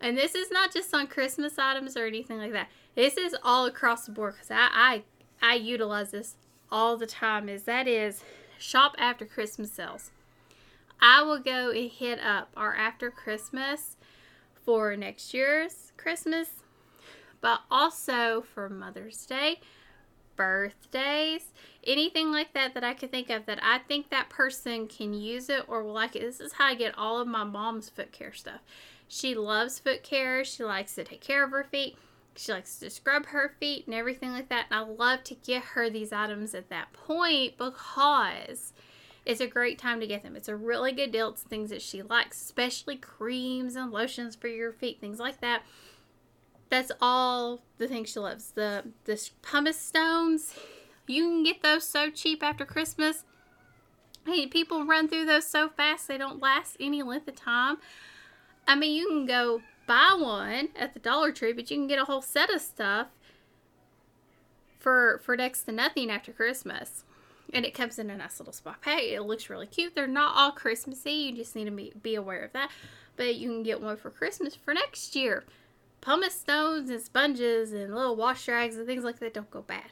and 0.00 0.16
this 0.16 0.34
is 0.34 0.50
not 0.50 0.72
just 0.72 0.94
on 0.94 1.06
Christmas 1.06 1.58
items 1.58 1.96
or 1.96 2.06
anything 2.06 2.38
like 2.38 2.52
that. 2.52 2.68
This 2.94 3.16
is 3.16 3.36
all 3.42 3.66
across 3.66 4.06
the 4.06 4.12
board 4.12 4.34
because 4.34 4.50
I, 4.50 4.68
I 4.72 5.02
I 5.42 5.54
utilize 5.54 6.10
this 6.10 6.36
all 6.70 6.96
the 6.96 7.06
time. 7.06 7.48
Is 7.48 7.64
that 7.64 7.86
is 7.86 8.22
shop 8.58 8.94
after 8.98 9.24
Christmas 9.24 9.72
sales. 9.72 10.10
I 11.00 11.22
will 11.22 11.38
go 11.38 11.70
and 11.70 11.90
hit 11.90 12.20
up 12.20 12.48
our 12.56 12.74
after 12.74 13.10
Christmas 13.10 13.96
for 14.64 14.96
next 14.96 15.34
year's 15.34 15.92
Christmas, 15.96 16.48
but 17.40 17.60
also 17.70 18.44
for 18.54 18.68
Mother's 18.68 19.24
Day, 19.26 19.60
birthdays, 20.36 21.52
anything 21.84 22.32
like 22.32 22.52
that 22.54 22.74
that 22.74 22.84
I 22.84 22.94
could 22.94 23.10
think 23.10 23.30
of 23.30 23.46
that 23.46 23.58
I 23.62 23.78
think 23.78 24.10
that 24.10 24.30
person 24.30 24.88
can 24.88 25.14
use 25.14 25.48
it 25.48 25.64
or 25.68 25.84
will 25.84 25.92
like 25.92 26.16
it. 26.16 26.22
This 26.22 26.40
is 26.40 26.54
how 26.54 26.66
I 26.66 26.74
get 26.74 26.96
all 26.96 27.20
of 27.20 27.28
my 27.28 27.44
mom's 27.44 27.88
foot 27.88 28.12
care 28.12 28.32
stuff. 28.32 28.60
She 29.08 29.34
loves 29.34 29.78
foot 29.78 30.02
care, 30.02 30.44
she 30.44 30.64
likes 30.64 30.94
to 30.94 31.04
take 31.04 31.20
care 31.20 31.44
of 31.44 31.50
her 31.50 31.64
feet. 31.64 31.96
She 32.36 32.52
likes 32.52 32.78
to 32.78 32.90
scrub 32.90 33.26
her 33.26 33.54
feet 33.58 33.86
and 33.86 33.94
everything 33.94 34.32
like 34.32 34.48
that. 34.50 34.66
And 34.70 34.78
I 34.78 34.82
love 34.82 35.24
to 35.24 35.34
get 35.34 35.62
her 35.62 35.88
these 35.88 36.12
items 36.12 36.54
at 36.54 36.68
that 36.68 36.92
point 36.92 37.56
because 37.58 38.72
it's 39.24 39.40
a 39.40 39.46
great 39.46 39.78
time 39.78 40.00
to 40.00 40.06
get 40.06 40.22
them. 40.22 40.36
It's 40.36 40.48
a 40.48 40.56
really 40.56 40.92
good 40.92 41.10
deal. 41.12 41.30
It's 41.30 41.42
things 41.42 41.70
that 41.70 41.82
she 41.82 42.02
likes, 42.02 42.40
especially 42.40 42.96
creams 42.96 43.74
and 43.74 43.90
lotions 43.90 44.36
for 44.36 44.48
your 44.48 44.72
feet, 44.72 45.00
things 45.00 45.18
like 45.18 45.40
that. 45.40 45.62
That's 46.68 46.92
all 47.00 47.60
the 47.78 47.88
things 47.88 48.10
she 48.10 48.20
loves. 48.20 48.52
The 48.52 48.84
the 49.04 49.30
pumice 49.42 49.78
stones, 49.78 50.54
you 51.06 51.22
can 51.24 51.42
get 51.42 51.62
those 51.62 51.84
so 51.84 52.10
cheap 52.10 52.42
after 52.42 52.64
Christmas. 52.64 53.24
Hey, 54.24 54.46
people 54.46 54.84
run 54.84 55.08
through 55.08 55.26
those 55.26 55.46
so 55.46 55.68
fast 55.68 56.08
they 56.08 56.18
don't 56.18 56.42
last 56.42 56.76
any 56.80 57.02
length 57.02 57.28
of 57.28 57.36
time. 57.36 57.78
I 58.66 58.74
mean, 58.74 58.96
you 58.96 59.06
can 59.06 59.26
go 59.26 59.62
buy 59.86 60.16
one 60.18 60.68
at 60.76 60.94
the 60.94 61.00
Dollar 61.00 61.32
Tree, 61.32 61.52
but 61.52 61.70
you 61.70 61.76
can 61.76 61.86
get 61.86 61.98
a 61.98 62.04
whole 62.04 62.22
set 62.22 62.50
of 62.50 62.60
stuff 62.60 63.08
for 64.78 65.20
for 65.24 65.36
next 65.36 65.62
to 65.62 65.72
nothing 65.72 66.10
after 66.10 66.32
Christmas 66.32 67.04
and 67.52 67.64
it 67.64 67.74
comes 67.74 67.98
in 67.98 68.10
a 68.10 68.16
nice 68.16 68.38
little 68.38 68.52
spot 68.52 68.82
pack. 68.82 69.02
It 69.02 69.22
looks 69.22 69.48
really 69.48 69.66
cute. 69.66 69.94
They're 69.94 70.06
not 70.06 70.36
all 70.36 70.52
Christmassy. 70.52 71.12
You 71.12 71.32
just 71.32 71.54
need 71.54 71.66
to 71.66 71.70
be, 71.70 71.92
be 72.02 72.14
aware 72.14 72.42
of 72.42 72.52
that. 72.52 72.70
But 73.16 73.36
you 73.36 73.48
can 73.48 73.62
get 73.62 73.80
one 73.80 73.96
for 73.96 74.10
Christmas 74.10 74.54
for 74.54 74.74
next 74.74 75.14
year. 75.16 75.44
Pumice 76.00 76.34
stones 76.34 76.90
and 76.90 77.00
sponges 77.00 77.72
and 77.72 77.94
little 77.94 78.16
wash 78.16 78.48
rags 78.48 78.76
and 78.76 78.86
things 78.86 79.04
like 79.04 79.18
that 79.20 79.34
don't 79.34 79.50
go 79.50 79.62
bad. 79.62 79.86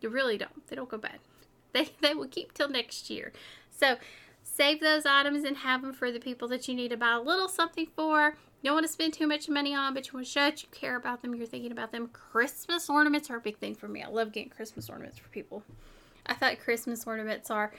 You 0.00 0.08
really 0.08 0.36
don't. 0.36 0.66
They 0.68 0.76
don't 0.76 0.88
go 0.88 0.98
bad. 0.98 1.18
They, 1.74 1.88
they 2.02 2.12
will 2.12 2.28
keep 2.28 2.52
till 2.52 2.68
next 2.68 3.08
year. 3.08 3.32
So 3.70 3.96
save 4.42 4.80
those 4.80 5.06
items 5.06 5.42
and 5.42 5.56
have 5.56 5.80
them 5.80 5.94
for 5.94 6.12
the 6.12 6.20
people 6.20 6.46
that 6.48 6.68
you 6.68 6.74
need 6.74 6.90
to 6.90 6.98
buy 6.98 7.12
a 7.12 7.18
little 7.18 7.48
something 7.48 7.86
for 7.96 8.36
don't 8.68 8.74
want 8.74 8.86
to 8.86 8.92
spend 8.92 9.12
too 9.12 9.26
much 9.26 9.48
money 9.48 9.74
on, 9.74 9.92
but 9.92 10.06
you 10.06 10.12
want 10.14 10.26
to 10.26 10.32
show 10.32 10.40
that 10.40 10.62
you 10.62 10.68
care 10.70 10.96
about 10.96 11.22
them, 11.22 11.34
you're 11.34 11.46
thinking 11.46 11.72
about 11.72 11.90
them. 11.90 12.08
Christmas 12.08 12.88
ornaments 12.88 13.28
are 13.30 13.36
a 13.36 13.40
big 13.40 13.58
thing 13.58 13.74
for 13.74 13.88
me. 13.88 14.02
I 14.02 14.08
love 14.08 14.32
getting 14.32 14.50
Christmas 14.50 14.88
ornaments 14.88 15.18
for 15.18 15.28
people. 15.30 15.64
I 16.26 16.34
thought 16.34 16.60
Christmas 16.60 17.06
ornaments 17.06 17.50
are, 17.50 17.72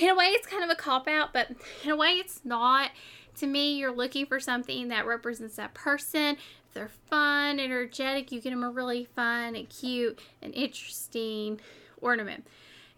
in 0.00 0.10
a 0.10 0.14
way, 0.14 0.26
it's 0.26 0.46
kind 0.46 0.62
of 0.62 0.70
a 0.70 0.74
cop 0.74 1.08
out, 1.08 1.32
but 1.32 1.50
in 1.84 1.90
a 1.90 1.96
way, 1.96 2.10
it's 2.10 2.42
not. 2.44 2.90
To 3.36 3.46
me, 3.46 3.78
you're 3.78 3.94
looking 3.94 4.26
for 4.26 4.40
something 4.40 4.88
that 4.88 5.06
represents 5.06 5.56
that 5.56 5.72
person. 5.72 6.36
If 6.66 6.74
they're 6.74 6.90
fun, 7.08 7.58
energetic, 7.58 8.30
you 8.30 8.40
get 8.40 8.50
them 8.50 8.64
a 8.64 8.70
really 8.70 9.04
fun 9.04 9.56
and 9.56 9.68
cute 9.68 10.18
and 10.42 10.52
interesting 10.54 11.60
ornament. 12.02 12.46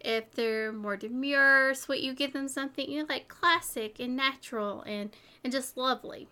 If 0.01 0.33
they're 0.33 0.73
more 0.73 0.97
demure, 0.97 1.75
sweet, 1.75 2.03
you 2.03 2.15
give 2.15 2.33
them 2.33 2.49
something 2.49 2.91
you 2.91 3.01
know, 3.01 3.07
like 3.09 3.29
classic 3.29 4.01
and 4.01 4.17
natural 4.17 4.83
and, 4.83 5.11
and 5.45 5.53
just 5.53 5.77
lovely. 5.77 6.27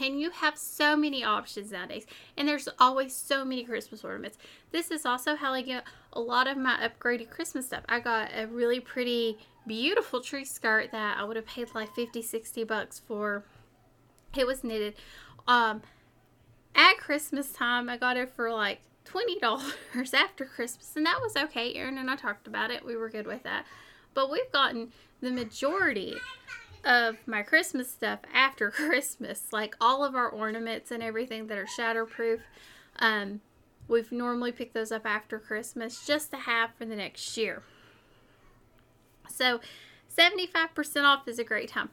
And 0.00 0.20
you 0.20 0.30
have 0.30 0.56
so 0.56 0.96
many 0.96 1.22
options 1.24 1.72
nowadays. 1.72 2.06
And 2.36 2.48
there's 2.48 2.68
always 2.78 3.14
so 3.14 3.44
many 3.44 3.64
Christmas 3.64 4.04
ornaments. 4.04 4.38
This 4.72 4.90
is 4.90 5.04
also 5.04 5.36
how 5.36 5.52
I 5.52 5.62
get 5.62 5.84
a 6.12 6.20
lot 6.20 6.46
of 6.46 6.56
my 6.56 6.78
upgraded 6.88 7.30
Christmas 7.30 7.66
stuff. 7.66 7.84
I 7.88 8.00
got 8.00 8.30
a 8.34 8.46
really 8.46 8.80
pretty, 8.80 9.38
beautiful 9.66 10.20
tree 10.20 10.44
skirt 10.44 10.90
that 10.92 11.18
I 11.18 11.24
would 11.24 11.36
have 11.36 11.46
paid 11.46 11.74
like 11.74 11.94
50, 11.94 12.22
60 12.22 12.64
bucks 12.64 13.00
for. 13.06 13.44
It 14.36 14.46
was 14.46 14.64
knitted. 14.64 14.94
Um, 15.46 15.82
at 16.74 16.98
Christmas 16.98 17.52
time, 17.52 17.88
I 17.88 17.96
got 17.96 18.16
it 18.16 18.30
for 18.34 18.52
like 18.52 18.80
$20 19.06 19.74
after 20.14 20.44
Christmas. 20.44 20.92
And 20.96 21.04
that 21.06 21.20
was 21.20 21.36
okay. 21.36 21.74
Aaron 21.74 21.98
and 21.98 22.10
I 22.10 22.16
talked 22.16 22.46
about 22.46 22.70
it. 22.70 22.84
We 22.84 22.96
were 22.96 23.08
good 23.08 23.26
with 23.26 23.42
that. 23.42 23.66
But 24.14 24.30
we've 24.30 24.50
gotten 24.52 24.92
the 25.20 25.30
majority 25.30 26.16
of 26.84 27.16
my 27.26 27.42
Christmas 27.42 27.90
stuff 27.90 28.20
after 28.32 28.70
Christmas, 28.70 29.52
like 29.52 29.76
all 29.80 30.04
of 30.04 30.14
our 30.14 30.28
ornaments 30.28 30.90
and 30.90 31.02
everything 31.02 31.46
that 31.48 31.58
are 31.58 31.66
shatterproof. 31.66 32.40
Um, 32.98 33.40
we've 33.88 34.12
normally 34.12 34.52
picked 34.52 34.74
those 34.74 34.92
up 34.92 35.06
after 35.06 35.38
Christmas 35.38 36.06
just 36.06 36.30
to 36.30 36.36
have 36.36 36.70
for 36.74 36.84
the 36.84 36.96
next 36.96 37.36
year. 37.36 37.62
So, 39.28 39.60
75% 40.16 41.04
off 41.04 41.28
is 41.28 41.38
a 41.38 41.44
great 41.44 41.68
time. 41.68 41.88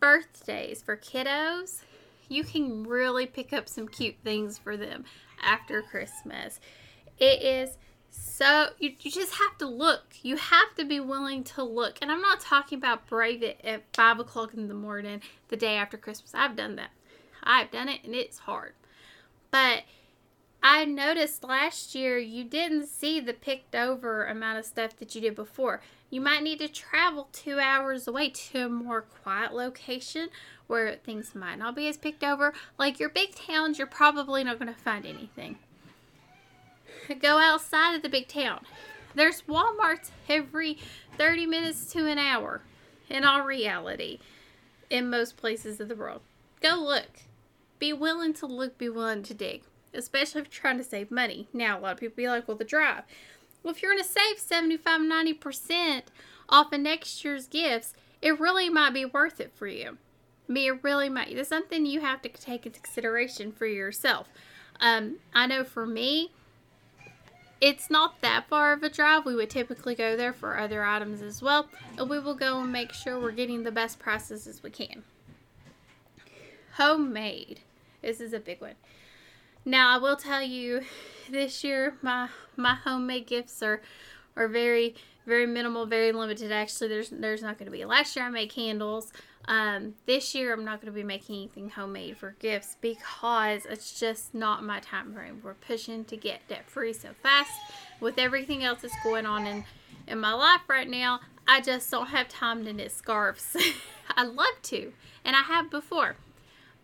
Birthdays 0.00 0.82
for 0.82 0.96
kiddos, 0.96 1.82
you 2.28 2.44
can 2.44 2.84
really 2.84 3.26
pick 3.26 3.52
up 3.52 3.68
some 3.68 3.88
cute 3.88 4.16
things 4.24 4.58
for 4.58 4.76
them 4.76 5.04
after 5.42 5.82
Christmas. 5.82 6.60
It 7.18 7.42
is 7.42 7.76
so 8.10 8.70
you, 8.78 8.94
you 9.00 9.10
just 9.10 9.34
have 9.34 9.56
to 9.58 9.66
look. 9.66 10.16
You 10.22 10.36
have 10.36 10.74
to 10.76 10.84
be 10.84 10.98
willing 10.98 11.44
to 11.44 11.62
look. 11.62 11.98
And 12.02 12.10
I'm 12.10 12.20
not 12.20 12.40
talking 12.40 12.78
about 12.78 13.06
brave 13.06 13.42
it 13.42 13.60
at 13.62 13.84
five 13.94 14.18
o'clock 14.18 14.54
in 14.54 14.68
the 14.68 14.74
morning 14.74 15.22
the 15.48 15.56
day 15.56 15.76
after 15.76 15.96
Christmas. 15.96 16.34
I've 16.34 16.56
done 16.56 16.76
that. 16.76 16.90
I've 17.42 17.70
done 17.70 17.88
it 17.88 18.02
and 18.04 18.14
it's 18.14 18.40
hard. 18.40 18.72
But 19.50 19.84
I 20.62 20.84
noticed 20.84 21.44
last 21.44 21.94
year 21.94 22.18
you 22.18 22.44
didn't 22.44 22.86
see 22.86 23.20
the 23.20 23.32
picked 23.32 23.74
over 23.74 24.26
amount 24.26 24.58
of 24.58 24.64
stuff 24.64 24.96
that 24.98 25.14
you 25.14 25.20
did 25.20 25.34
before. 25.34 25.80
You 26.10 26.20
might 26.20 26.42
need 26.42 26.58
to 26.58 26.68
travel 26.68 27.28
two 27.32 27.58
hours 27.58 28.08
away 28.08 28.30
to 28.30 28.66
a 28.66 28.68
more 28.68 29.02
quiet 29.02 29.54
location 29.54 30.28
where 30.66 30.96
things 30.96 31.34
might 31.34 31.56
not 31.56 31.76
be 31.76 31.88
as 31.88 31.96
picked 31.96 32.24
over. 32.24 32.52
Like 32.78 32.98
your 32.98 33.08
big 33.08 33.34
towns, 33.34 33.78
you're 33.78 33.86
probably 33.86 34.44
not 34.44 34.58
going 34.58 34.72
to 34.72 34.80
find 34.80 35.06
anything 35.06 35.58
go 37.14 37.38
outside 37.38 37.94
of 37.94 38.02
the 38.02 38.08
big 38.08 38.28
town. 38.28 38.64
There's 39.14 39.42
Walmarts 39.42 40.10
every 40.28 40.78
30 41.18 41.46
minutes 41.46 41.92
to 41.92 42.06
an 42.06 42.18
hour 42.18 42.62
in 43.08 43.24
all 43.24 43.42
reality 43.42 44.18
in 44.88 45.10
most 45.10 45.36
places 45.36 45.80
of 45.80 45.88
the 45.88 45.96
world. 45.96 46.20
Go 46.60 46.76
look. 46.76 47.20
Be 47.78 47.92
willing 47.92 48.34
to 48.34 48.46
look, 48.46 48.76
be 48.76 48.88
willing 48.88 49.22
to 49.22 49.34
dig, 49.34 49.62
especially 49.94 50.42
if 50.42 50.48
you're 50.48 50.60
trying 50.60 50.78
to 50.78 50.84
save 50.84 51.10
money. 51.10 51.48
Now, 51.52 51.78
a 51.78 51.80
lot 51.80 51.92
of 51.92 51.98
people 51.98 52.16
be 52.16 52.28
like, 52.28 52.46
well, 52.46 52.56
the 52.56 52.64
drive. 52.64 53.04
Well, 53.62 53.74
if 53.74 53.82
you're 53.82 53.92
going 53.92 54.02
to 54.02 54.08
save 54.08 54.38
75 54.38 55.00
90% 55.00 56.02
off 56.48 56.72
of 56.72 56.80
next 56.80 57.24
year's 57.24 57.46
gifts, 57.46 57.94
it 58.20 58.38
really 58.38 58.68
might 58.68 58.92
be 58.92 59.04
worth 59.04 59.40
it 59.40 59.52
for 59.54 59.66
you. 59.66 59.96
I 60.48 60.52
mean, 60.52 60.72
it 60.72 60.84
really 60.84 61.08
might. 61.08 61.30
It's 61.30 61.48
something 61.48 61.86
you 61.86 62.00
have 62.00 62.22
to 62.22 62.28
take 62.28 62.66
into 62.66 62.80
consideration 62.80 63.52
for 63.52 63.66
yourself. 63.66 64.28
Um, 64.80 65.16
I 65.34 65.46
know 65.46 65.64
for 65.64 65.86
me, 65.86 66.32
it's 67.60 67.90
not 67.90 68.20
that 68.22 68.48
far 68.48 68.72
of 68.72 68.82
a 68.82 68.88
drive. 68.88 69.26
We 69.26 69.34
would 69.34 69.50
typically 69.50 69.94
go 69.94 70.16
there 70.16 70.32
for 70.32 70.58
other 70.58 70.84
items 70.84 71.20
as 71.20 71.42
well. 71.42 71.68
And 71.98 72.08
we 72.08 72.18
will 72.18 72.34
go 72.34 72.60
and 72.60 72.72
make 72.72 72.92
sure 72.92 73.20
we're 73.20 73.32
getting 73.32 73.62
the 73.62 73.70
best 73.70 73.98
prices 73.98 74.46
as 74.46 74.62
we 74.62 74.70
can. 74.70 75.02
Homemade. 76.76 77.60
This 78.00 78.20
is 78.20 78.32
a 78.32 78.40
big 78.40 78.60
one. 78.60 78.76
Now 79.64 79.94
I 79.94 79.98
will 79.98 80.16
tell 80.16 80.42
you 80.42 80.82
this 81.30 81.62
year 81.62 81.96
my 82.02 82.28
my 82.56 82.74
homemade 82.74 83.26
gifts 83.26 83.62
are 83.62 83.82
are 84.40 84.48
very 84.48 84.94
very 85.26 85.46
minimal, 85.46 85.86
very 85.86 86.12
limited. 86.12 86.50
Actually, 86.50 86.88
there's 86.88 87.10
there's 87.10 87.42
not 87.42 87.58
going 87.58 87.66
to 87.66 87.72
be. 87.72 87.84
Last 87.84 88.16
year 88.16 88.24
I 88.24 88.30
made 88.30 88.50
candles. 88.50 89.12
Um, 89.46 89.94
this 90.06 90.34
year 90.34 90.52
I'm 90.52 90.64
not 90.64 90.80
going 90.80 90.92
to 90.92 90.96
be 90.96 91.02
making 91.02 91.36
anything 91.36 91.70
homemade 91.70 92.16
for 92.16 92.36
gifts 92.38 92.76
because 92.80 93.64
it's 93.66 93.98
just 93.98 94.34
not 94.34 94.62
my 94.62 94.80
time 94.80 95.14
frame. 95.14 95.40
We're 95.42 95.54
pushing 95.54 96.04
to 96.06 96.16
get 96.16 96.46
debt 96.48 96.68
free 96.68 96.92
so 96.92 97.10
fast 97.22 97.50
with 98.00 98.18
everything 98.18 98.64
else 98.64 98.82
that's 98.82 98.94
going 99.02 99.26
on 99.26 99.46
in 99.46 99.64
in 100.06 100.18
my 100.18 100.32
life 100.32 100.62
right 100.68 100.88
now. 100.88 101.20
I 101.46 101.60
just 101.60 101.90
don't 101.90 102.08
have 102.08 102.28
time 102.28 102.64
to 102.64 102.72
knit 102.72 102.92
scarves. 102.92 103.56
I 104.16 104.24
love 104.24 104.60
to, 104.64 104.92
and 105.24 105.36
I 105.36 105.42
have 105.42 105.70
before, 105.70 106.16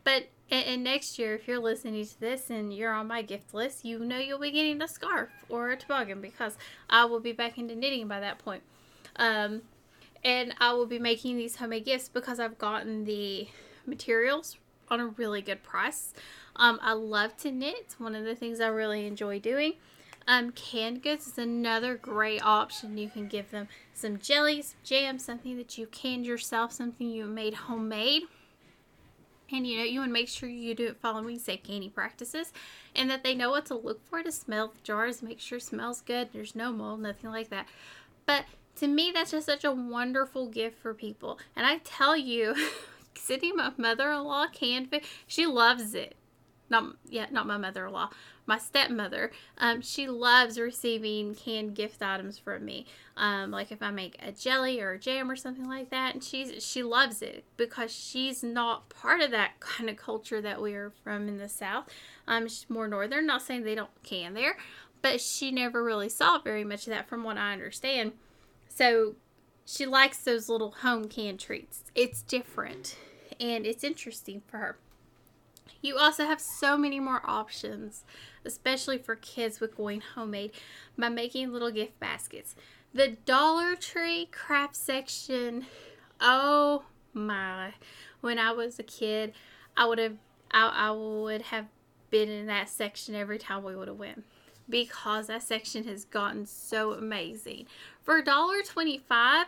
but 0.05 0.29
and, 0.50 0.65
and, 0.67 0.85
next 0.85 1.19
year, 1.19 1.35
if 1.35 1.49
you're 1.49 1.59
listening 1.59 2.07
to 2.07 2.21
this 2.21 2.50
and 2.50 2.73
you're 2.73 2.93
on 2.93 3.09
my 3.09 3.23
gift 3.23 3.53
list, 3.53 3.85
you 3.85 3.99
know 3.99 4.19
you'll 4.19 4.38
be 4.38 4.53
getting 4.53 4.81
a 4.81 4.88
scarf 4.88 5.31
or 5.49 5.71
a 5.71 5.76
toboggan 5.76 6.21
because 6.21 6.57
I 6.88 7.05
will 7.05 7.21
be 7.21 7.33
back 7.33 7.59
into 7.59 7.75
knitting 7.75 8.07
by 8.07 8.21
that 8.21 8.38
point. 8.38 8.62
Um, 9.17 9.62
and 10.23 10.55
I 10.59 10.73
will 10.73 10.87
be 10.87 10.99
making 10.99 11.37
these 11.37 11.57
homemade 11.57 11.85
gifts 11.85 12.09
because 12.09 12.38
I've 12.38 12.59
gotten 12.59 13.05
the 13.05 13.49
materials 13.87 14.57
on 14.88 15.00
a 15.00 15.07
really 15.07 15.43
good 15.43 15.62
price. 15.62 16.12
Um, 16.55 16.79
I 16.83 16.93
love 16.93 17.37
to 17.38 17.50
knit. 17.50 17.76
It's 17.81 18.00
one 18.00 18.15
of 18.15 18.25
the 18.25 18.35
things 18.35 18.61
I 18.61 18.69
really 18.69 19.07
enjoy 19.07 19.41
doing. 19.41 19.75
Um, 20.29 20.50
canned 20.53 21.03
goods 21.03 21.29
is 21.29 21.38
another 21.38 21.97
great 21.97 22.45
option. 22.45 22.99
You 22.99 23.09
can 23.09 23.29
give 23.29 23.50
them 23.50 23.69
some 23.95 24.19
jellies, 24.19 24.75
jam, 24.83 25.19
something 25.19 25.57
that 25.57 25.79
you 25.79 25.87
canned 25.87 26.26
yourself, 26.26 26.73
something 26.73 27.09
you 27.09 27.26
made 27.26 27.55
homemade. 27.55 28.23
And 29.53 29.67
you 29.67 29.79
know, 29.79 29.85
you 29.85 30.00
want 30.00 30.11
to 30.11 30.12
make 30.12 30.29
sure 30.29 30.49
you 30.49 30.75
do 30.75 30.88
it 30.88 30.97
following 31.00 31.38
safe 31.38 31.62
canning 31.62 31.91
practices 31.91 32.53
and 32.95 33.09
that 33.11 33.23
they 33.23 33.35
know 33.35 33.50
what 33.50 33.67
to 33.67 33.76
look 33.76 34.05
for 34.05 34.23
to 34.23 34.33
smell 34.33 34.69
the 34.69 34.81
jars, 34.83 35.23
make 35.23 35.41
sure 35.41 35.61
smells 35.61 36.00
good, 36.00 36.31
there's 36.33 36.57
no 36.57 36.73
mold, 36.73 37.00
nothing 37.00 37.31
like 37.31 37.50
that. 37.50 37.67
But 38.26 38.45
to 38.76 38.88
me, 38.88 39.12
that's 39.15 39.31
just 39.31 39.47
such 39.47 39.65
a 39.65 39.73
wonderful 39.73 40.49
gift 40.49 40.79
for 40.81 40.95
people. 40.95 41.38
And 41.55 41.67
I 41.67 41.79
tell 41.79 42.17
you, 42.17 42.55
sitting 43.15 43.57
my 43.57 43.73
mother-in-law 43.76 44.49
canned 44.53 44.91
food, 44.91 45.03
she 45.26 45.47
loves 45.47 45.95
it. 45.95 46.17
Not 46.69 46.97
yeah, 47.09 47.26
not 47.31 47.47
my 47.47 47.57
mother-in-law, 47.57 48.11
my 48.47 48.59
stepmother. 48.59 49.33
Um, 49.59 49.81
she 49.83 50.09
loves 50.09 50.59
receiving 50.59 51.35
canned 51.35 51.75
gift 51.75 52.03
items 52.03 52.38
from 52.38 52.65
me. 52.65 52.87
Um, 53.17 53.50
like 53.50 53.73
if 53.73 53.83
I 53.83 53.91
make 53.91 54.17
a 54.23 54.33
jelly 54.33 54.81
or 54.81 54.93
a 54.93 54.99
jam 54.99 55.31
or 55.31 55.37
something 55.37 55.69
like 55.69 55.91
that, 55.91 56.15
and 56.15 56.23
she's 56.23 56.65
she 56.65 56.83
loves 56.83 57.23
it 57.23 57.45
because 57.57 57.93
she's 57.93 58.43
not 58.43 58.88
part 58.88 59.21
of 59.21 59.31
that 59.33 59.53
kind 59.61 59.91
of 59.91 59.97
culture 59.97 60.41
that 60.41 60.62
we 60.62 60.75
are 60.75 60.93
from 61.03 61.29
in 61.29 61.38
the 61.38 61.49
South. 61.49 61.88
Um, 62.26 62.49
she's 62.49 62.71
more 62.71 62.88
northern. 62.88 63.26
Not 63.26 63.43
saying 63.43 63.62
they 63.62 63.75
don't 63.75 63.91
can 64.03 64.35
there, 64.35 64.57
but 65.03 65.21
she 65.21 65.50
never 65.50 65.83
really 65.83 66.09
saw 66.09 66.38
very 66.38 66.65
much 66.65 66.87
of 66.87 66.93
that, 66.93 67.09
from 67.09 67.25
what 67.25 67.37
I 67.37 67.53
understand. 67.53 68.12
So 68.69 69.17
she 69.65 69.87
likes 69.87 70.19
those 70.19 70.49
little 70.49 70.71
home 70.71 71.09
canned 71.09 71.41
treats. 71.41 71.85
It's 71.95 72.23
different 72.23 72.97
and 73.41 73.67
it's 73.67 73.85
interesting 73.85 74.43
for 74.47 74.59
her. 74.59 74.79
You 75.87 75.99
also 75.99 76.25
have 76.25 76.40
so 76.40 76.76
many 76.76 76.99
more 76.99 77.21
options, 77.25 78.02
especially 78.45 78.99
for 78.99 79.14
kids 79.14 79.61
with 79.61 79.76
going 79.76 80.00
homemade, 80.00 80.50
by 80.99 81.11
making 81.11 81.52
little 81.52 81.71
gift 81.71 82.00
baskets. 82.00 82.57
The 82.93 83.16
Dollar 83.25 83.76
Tree 83.76 84.26
craft 84.33 84.75
section, 84.75 85.66
oh 86.21 86.83
my. 87.12 87.75
When 88.21 88.37
I 88.37 88.50
was 88.50 88.81
a 88.81 88.83
kid, 88.83 89.33
I 89.76 89.87
would 89.87 89.99
have 89.99 90.16
I, 90.50 90.88
I 90.88 90.90
would 90.90 91.43
have 91.43 91.66
been 92.11 92.31
in 92.31 92.47
that 92.47 92.69
section 92.69 93.14
every 93.14 93.38
time 93.38 93.62
we 93.62 93.76
would 93.76 93.87
have 93.87 93.97
went 93.97 94.25
because 94.69 95.28
that 95.28 95.45
section 95.45 95.85
has 95.85 96.05
gotten 96.05 96.47
so 96.47 96.95
amazing. 96.95 97.66
For 98.02 98.21
$1.25, 98.21 99.45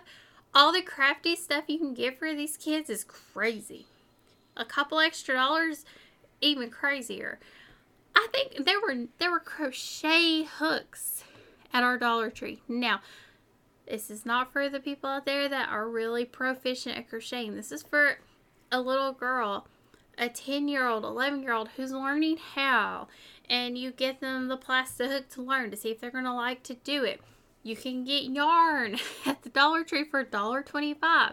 all 0.54 0.72
the 0.72 0.82
crafty 0.82 1.34
stuff 1.34 1.64
you 1.66 1.78
can 1.78 1.94
get 1.94 2.16
for 2.16 2.32
these 2.32 2.56
kids 2.56 2.88
is 2.88 3.02
crazy. 3.02 3.86
A 4.56 4.64
couple 4.64 5.00
extra 5.00 5.34
dollars, 5.34 5.84
even 6.40 6.70
crazier. 6.70 7.38
I 8.14 8.26
think 8.32 8.64
there 8.64 8.80
were 8.80 9.06
there 9.18 9.30
were 9.30 9.40
crochet 9.40 10.44
hooks 10.44 11.24
at 11.72 11.82
our 11.82 11.98
Dollar 11.98 12.30
Tree. 12.30 12.60
Now, 12.68 13.00
this 13.88 14.10
is 14.10 14.26
not 14.26 14.52
for 14.52 14.68
the 14.68 14.80
people 14.80 15.08
out 15.08 15.24
there 15.24 15.48
that 15.48 15.68
are 15.68 15.88
really 15.88 16.24
proficient 16.24 16.96
at 16.96 17.08
crocheting. 17.08 17.54
This 17.54 17.72
is 17.72 17.82
for 17.82 18.18
a 18.70 18.80
little 18.80 19.12
girl 19.12 19.66
a 20.18 20.28
10 20.28 20.68
year 20.68 20.86
old, 20.86 21.04
11 21.04 21.42
year 21.42 21.52
old 21.52 21.68
who's 21.76 21.92
learning 21.92 22.38
how, 22.54 23.08
and 23.48 23.78
you 23.78 23.92
get 23.92 24.20
them 24.20 24.48
the 24.48 24.56
plastic 24.56 25.10
hook 25.10 25.28
to 25.30 25.42
learn 25.42 25.70
to 25.70 25.76
see 25.76 25.90
if 25.90 26.00
they're 26.00 26.10
going 26.10 26.24
to 26.24 26.32
like 26.32 26.62
to 26.64 26.74
do 26.74 27.04
it. 27.04 27.20
You 27.62 27.76
can 27.76 28.04
get 28.04 28.24
yarn 28.24 28.98
at 29.26 29.42
the 29.42 29.48
Dollar 29.48 29.84
Tree 29.84 30.04
for 30.04 30.24
$1.25. 30.24 31.32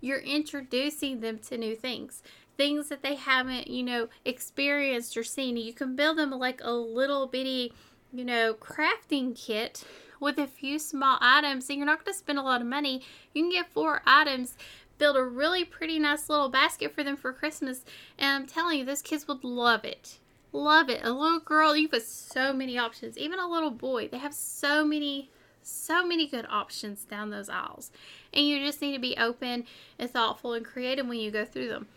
You're 0.00 0.18
introducing 0.18 1.20
them 1.20 1.38
to 1.40 1.56
new 1.56 1.76
things, 1.76 2.22
things 2.56 2.88
that 2.88 3.02
they 3.02 3.14
haven't, 3.14 3.68
you 3.68 3.82
know, 3.82 4.08
experienced 4.24 5.16
or 5.16 5.24
seen. 5.24 5.56
You 5.56 5.72
can 5.72 5.96
build 5.96 6.18
them 6.18 6.30
like 6.30 6.60
a 6.62 6.72
little 6.72 7.26
bitty, 7.26 7.72
you 8.12 8.24
know, 8.24 8.54
crafting 8.54 9.36
kit 9.36 9.84
with 10.20 10.38
a 10.38 10.46
few 10.46 10.78
small 10.78 11.18
items. 11.20 11.68
And 11.68 11.78
you're 11.78 11.86
not 11.86 12.04
going 12.04 12.12
to 12.12 12.18
spend 12.18 12.38
a 12.38 12.42
lot 12.42 12.60
of 12.60 12.66
money. 12.66 13.02
You 13.34 13.42
can 13.42 13.50
get 13.50 13.72
four 13.72 14.02
items 14.06 14.56
build 15.02 15.16
a 15.16 15.24
really 15.24 15.64
pretty 15.64 15.98
nice 15.98 16.28
little 16.28 16.48
basket 16.48 16.94
for 16.94 17.02
them 17.02 17.16
for 17.16 17.32
Christmas. 17.32 17.84
And 18.16 18.42
I'm 18.44 18.46
telling 18.46 18.78
you, 18.78 18.84
those 18.84 19.02
kids 19.02 19.26
would 19.26 19.42
love 19.42 19.84
it. 19.84 20.18
Love 20.52 20.88
it. 20.88 21.00
A 21.02 21.10
little 21.10 21.40
girl, 21.40 21.76
you 21.76 21.88
have 21.92 22.02
so 22.02 22.52
many 22.52 22.78
options. 22.78 23.18
Even 23.18 23.40
a 23.40 23.48
little 23.48 23.72
boy, 23.72 24.06
they 24.06 24.18
have 24.18 24.32
so 24.32 24.84
many, 24.84 25.28
so 25.60 26.06
many 26.06 26.28
good 26.28 26.46
options 26.48 27.02
down 27.02 27.30
those 27.30 27.48
aisles. 27.48 27.90
And 28.32 28.46
you 28.46 28.64
just 28.64 28.80
need 28.80 28.92
to 28.92 29.00
be 29.00 29.16
open 29.16 29.64
and 29.98 30.08
thoughtful 30.08 30.52
and 30.52 30.64
creative 30.64 31.08
when 31.08 31.18
you 31.18 31.32
go 31.32 31.44
through 31.44 31.70
them. 31.70 31.88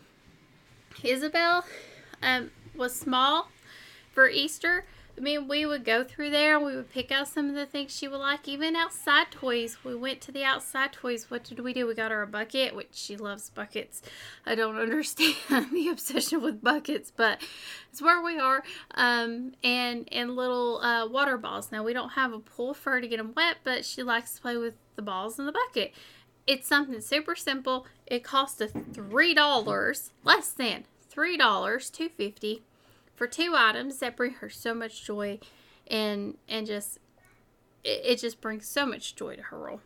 Isabel 1.03 1.65
um, 2.21 2.51
was 2.75 2.95
small 2.95 3.49
for 4.11 4.29
Easter, 4.29 4.85
I 5.17 5.21
mean, 5.21 5.47
we 5.47 5.65
would 5.65 5.85
go 5.85 6.03
through 6.03 6.31
there 6.31 6.57
and 6.57 6.65
we 6.65 6.75
would 6.75 6.91
pick 6.91 7.09
out 7.09 7.29
some 7.29 7.47
of 7.47 7.55
the 7.55 7.65
things 7.65 7.95
she 7.95 8.07
would 8.07 8.17
like. 8.19 8.49
Even 8.49 8.75
outside 8.75 9.31
toys, 9.31 9.77
we 9.83 9.95
went 9.95 10.19
to 10.21 10.31
the 10.31 10.43
outside 10.43 10.91
toys. 10.91 11.31
What 11.31 11.45
did 11.45 11.61
we 11.61 11.71
do? 11.71 11.87
We 11.87 11.95
got 11.95 12.11
her 12.11 12.21
a 12.21 12.27
bucket, 12.27 12.75
which 12.75 12.89
she 12.91 13.15
loves 13.15 13.49
buckets. 13.49 14.01
I 14.45 14.55
don't 14.55 14.75
understand 14.79 15.71
the 15.71 15.87
obsession 15.89 16.41
with 16.41 16.61
buckets, 16.61 17.13
but 17.15 17.41
it's 17.91 18.01
where 18.01 18.21
we 18.21 18.37
are. 18.37 18.63
Um, 18.95 19.53
and 19.63 20.09
and 20.11 20.35
little 20.35 20.81
uh, 20.81 21.07
water 21.07 21.37
balls. 21.37 21.71
Now 21.71 21.83
we 21.83 21.93
don't 21.93 22.09
have 22.09 22.33
a 22.33 22.39
pool 22.39 22.73
for 22.73 22.91
her 22.91 23.01
to 23.01 23.07
get 23.07 23.17
them 23.17 23.31
wet, 23.35 23.57
but 23.63 23.85
she 23.85 24.03
likes 24.03 24.35
to 24.35 24.41
play 24.41 24.57
with 24.57 24.73
the 24.97 25.01
balls 25.01 25.39
in 25.39 25.45
the 25.45 25.53
bucket. 25.53 25.93
It's 26.47 26.67
something 26.67 27.01
super 27.01 27.35
simple. 27.35 27.85
It 28.05 28.23
costs 28.23 28.61
a 28.61 28.67
three 28.67 29.33
dollars, 29.33 30.11
less 30.23 30.49
than 30.49 30.85
three 31.09 31.37
dollars, 31.37 31.89
two 31.89 32.09
fifty 32.09 32.61
for 33.15 33.27
two 33.27 33.53
items 33.55 33.99
that 33.99 34.15
bring 34.15 34.33
her 34.35 34.49
so 34.49 34.73
much 34.73 35.03
joy 35.05 35.39
and 35.87 36.37
and 36.47 36.67
just 36.67 36.99
it, 37.83 38.01
it 38.03 38.19
just 38.19 38.41
brings 38.41 38.67
so 38.67 38.85
much 38.85 39.15
joy 39.15 39.35
to 39.35 39.41
her 39.43 39.57
role. 39.57 39.81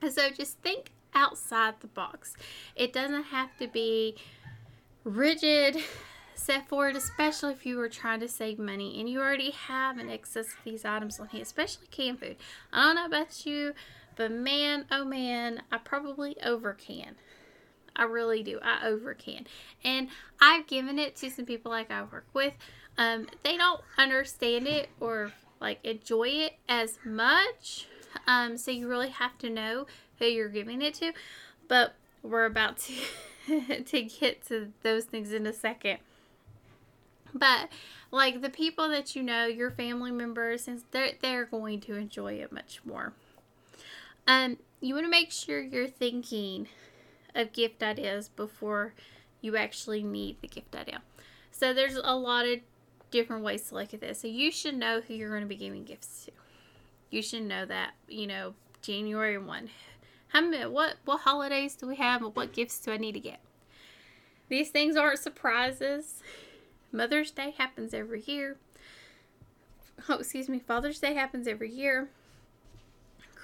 And 0.00 0.12
so 0.12 0.30
just 0.30 0.58
think 0.58 0.92
outside 1.14 1.74
the 1.80 1.86
box. 1.86 2.36
It 2.76 2.92
doesn't 2.92 3.24
have 3.24 3.56
to 3.58 3.68
be 3.68 4.16
rigid 5.04 5.78
set 6.34 6.68
for 6.68 6.88
it, 6.88 6.96
especially 6.96 7.52
if 7.52 7.64
you 7.64 7.76
were 7.76 7.88
trying 7.88 8.20
to 8.20 8.28
save 8.28 8.58
money 8.58 8.98
and 8.98 9.08
you 9.08 9.20
already 9.20 9.50
have 9.50 9.98
an 9.98 10.10
excess 10.10 10.48
of 10.48 10.58
these 10.64 10.84
items 10.84 11.20
on 11.20 11.28
hand, 11.28 11.42
especially 11.42 11.86
canned 11.90 12.20
food. 12.20 12.36
I 12.72 12.84
don't 12.84 12.96
know 12.96 13.06
about 13.06 13.46
you, 13.46 13.72
but 14.16 14.30
man, 14.30 14.86
oh 14.90 15.04
man, 15.04 15.62
I 15.70 15.78
probably 15.78 16.36
over 16.42 16.72
can. 16.72 17.16
I 17.96 18.04
really 18.04 18.42
do. 18.42 18.58
I 18.62 18.86
over 18.86 19.14
can. 19.14 19.46
And 19.84 20.08
I've 20.40 20.66
given 20.66 20.98
it 20.98 21.16
to 21.16 21.30
some 21.30 21.46
people 21.46 21.70
like 21.70 21.90
I 21.90 22.02
work 22.02 22.26
with. 22.32 22.54
Um, 22.98 23.28
they 23.42 23.56
don't 23.56 23.80
understand 23.98 24.66
it 24.66 24.88
or 25.00 25.32
like 25.60 25.78
enjoy 25.84 26.28
it 26.28 26.54
as 26.68 26.98
much. 27.04 27.86
Um, 28.26 28.56
so 28.56 28.70
you 28.70 28.88
really 28.88 29.10
have 29.10 29.38
to 29.38 29.50
know 29.50 29.86
who 30.18 30.26
you're 30.26 30.48
giving 30.48 30.82
it 30.82 30.94
to. 30.94 31.12
But 31.68 31.94
we're 32.22 32.46
about 32.46 32.78
to 32.78 32.94
to 33.84 34.02
get 34.02 34.46
to 34.46 34.72
those 34.82 35.04
things 35.04 35.32
in 35.32 35.46
a 35.46 35.52
second. 35.52 35.98
But 37.32 37.68
like 38.10 38.42
the 38.42 38.50
people 38.50 38.88
that 38.90 39.16
you 39.16 39.22
know, 39.22 39.46
your 39.46 39.70
family 39.70 40.10
members, 40.10 40.68
they're 40.90 41.12
they're 41.20 41.44
going 41.44 41.80
to 41.82 41.94
enjoy 41.94 42.34
it 42.34 42.52
much 42.52 42.80
more. 42.84 43.12
Um, 44.26 44.58
you 44.80 44.94
want 44.94 45.06
to 45.06 45.10
make 45.10 45.32
sure 45.32 45.60
you're 45.60 45.86
thinking 45.86 46.68
of 47.34 47.52
gift 47.52 47.82
ideas 47.82 48.28
before 48.28 48.94
you 49.40 49.56
actually 49.56 50.02
need 50.02 50.36
the 50.40 50.48
gift 50.48 50.74
idea. 50.74 51.02
So 51.50 51.74
there's 51.74 51.96
a 51.96 52.14
lot 52.16 52.46
of 52.46 52.60
different 53.10 53.44
ways 53.44 53.68
to 53.68 53.74
look 53.74 53.94
at 53.94 54.00
this. 54.00 54.20
So 54.20 54.28
you 54.28 54.50
should 54.50 54.74
know 54.74 55.00
who 55.00 55.14
you're 55.14 55.30
going 55.30 55.42
to 55.42 55.46
be 55.46 55.56
giving 55.56 55.84
gifts 55.84 56.24
to. 56.24 56.32
You 57.10 57.22
should 57.22 57.42
know 57.42 57.64
that, 57.66 57.92
you 58.08 58.26
know, 58.26 58.54
January 58.82 59.38
1. 59.38 59.70
How 60.28 60.40
many, 60.40 60.66
what 60.66 60.96
what 61.04 61.20
holidays 61.20 61.76
do 61.76 61.86
we 61.86 61.96
have 61.96 62.22
and 62.22 62.34
what 62.34 62.52
gifts 62.52 62.80
do 62.80 62.90
I 62.90 62.96
need 62.96 63.12
to 63.12 63.20
get? 63.20 63.38
These 64.48 64.70
things 64.70 64.96
aren't 64.96 65.20
surprises. 65.20 66.22
Mother's 66.90 67.30
Day 67.30 67.54
happens 67.56 67.94
every 67.94 68.22
year. 68.26 68.56
Oh, 70.08 70.14
excuse 70.14 70.48
me, 70.48 70.58
Father's 70.58 70.98
Day 70.98 71.14
happens 71.14 71.46
every 71.46 71.70
year. 71.70 72.08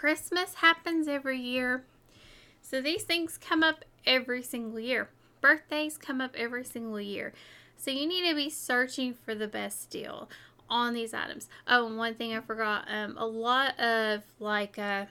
Christmas 0.00 0.54
happens 0.54 1.08
every 1.08 1.38
year. 1.38 1.84
So 2.62 2.80
these 2.80 3.02
things 3.02 3.36
come 3.36 3.62
up 3.62 3.84
every 4.06 4.42
single 4.42 4.80
year. 4.80 5.10
Birthdays 5.42 5.98
come 5.98 6.22
up 6.22 6.34
every 6.38 6.64
single 6.64 6.98
year. 6.98 7.34
So 7.76 7.90
you 7.90 8.08
need 8.08 8.26
to 8.26 8.34
be 8.34 8.48
searching 8.48 9.12
for 9.12 9.34
the 9.34 9.46
best 9.46 9.90
deal 9.90 10.30
on 10.70 10.94
these 10.94 11.12
items. 11.12 11.50
Oh, 11.68 11.86
and 11.86 11.98
one 11.98 12.14
thing 12.14 12.34
I 12.34 12.40
forgot, 12.40 12.86
um, 12.88 13.14
a 13.18 13.26
lot 13.26 13.78
of 13.78 14.22
like 14.38 14.78
uh, 14.78 15.04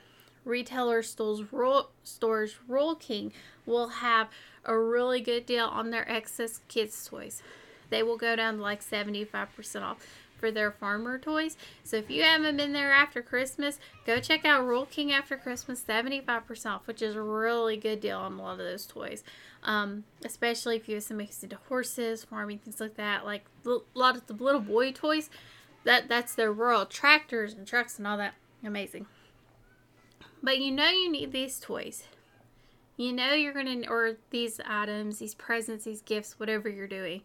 retailer 0.44 1.04
stores, 1.04 1.44
Rural, 1.54 1.92
stores, 2.04 2.56
Rural 2.68 2.96
King 2.96 3.32
will 3.68 3.90
have 3.90 4.30
a 4.66 4.76
really 4.76 5.22
good 5.22 5.46
deal 5.46 5.68
on 5.68 5.92
their 5.92 6.10
excess 6.12 6.62
kids 6.68 7.08
toys. 7.08 7.44
They 7.92 8.02
will 8.02 8.18
go 8.18 8.36
down 8.36 8.60
like 8.60 8.82
75% 8.84 9.84
off 9.84 10.04
for 10.40 10.52
their 10.52 10.72
farmer 10.72 11.20
toys. 11.20 11.58
So 11.84 11.98
if 11.98 12.10
you 12.10 12.24
haven't 12.24 12.58
been 12.58 12.74
there 12.74 12.92
after 12.92 13.22
Christmas, 13.22 13.80
go 14.06 14.20
check 14.20 14.46
out 14.46 14.64
Rural 14.64 14.86
King 14.86 15.12
after 15.12 15.38
Christmas, 15.38 15.82
75% 15.82 16.66
off, 16.66 16.88
which 16.88 17.02
is 17.02 17.16
a 17.16 17.22
really 17.22 17.78
good 17.78 18.00
deal 18.00 18.18
on 18.18 18.34
a 18.34 18.42
lot 18.42 18.54
of 18.54 18.58
those 18.60 18.86
toys. 18.86 19.24
Um, 19.64 20.06
especially 20.24 20.78
if 20.78 20.88
you 20.88 20.96
have 20.96 21.04
somebody 21.04 21.28
who's 21.28 21.44
into 21.44 21.58
horses, 21.68 22.24
farming, 22.24 22.60
things 22.60 22.80
like 22.80 22.96
that. 22.96 23.26
Like 23.26 23.46
a 23.66 23.78
lot 23.94 24.16
of 24.16 24.28
the 24.28 24.34
little 24.34 24.62
boy 24.62 24.92
toys, 24.92 25.30
that 25.84 26.08
that's 26.08 26.36
their 26.36 26.52
rural 26.52 26.86
tractors 26.86 27.54
and 27.54 27.68
trucks 27.68 27.98
and 27.98 28.08
all 28.08 28.18
that. 28.18 28.36
Amazing. 28.64 29.08
But 30.42 30.60
you 30.60 30.72
know 30.72 30.90
you 30.90 31.12
need 31.12 31.32
these 31.32 31.60
toys. 31.60 32.04
You 32.96 33.14
know 33.14 33.34
you're 33.34 33.54
gonna 33.54 33.84
or 33.90 34.18
these 34.30 34.60
items, 34.66 35.20
these 35.20 35.36
presents, 35.36 35.86
these 35.86 36.02
gifts, 36.02 36.40
whatever 36.40 36.70
you're 36.70 36.88
doing 36.88 37.22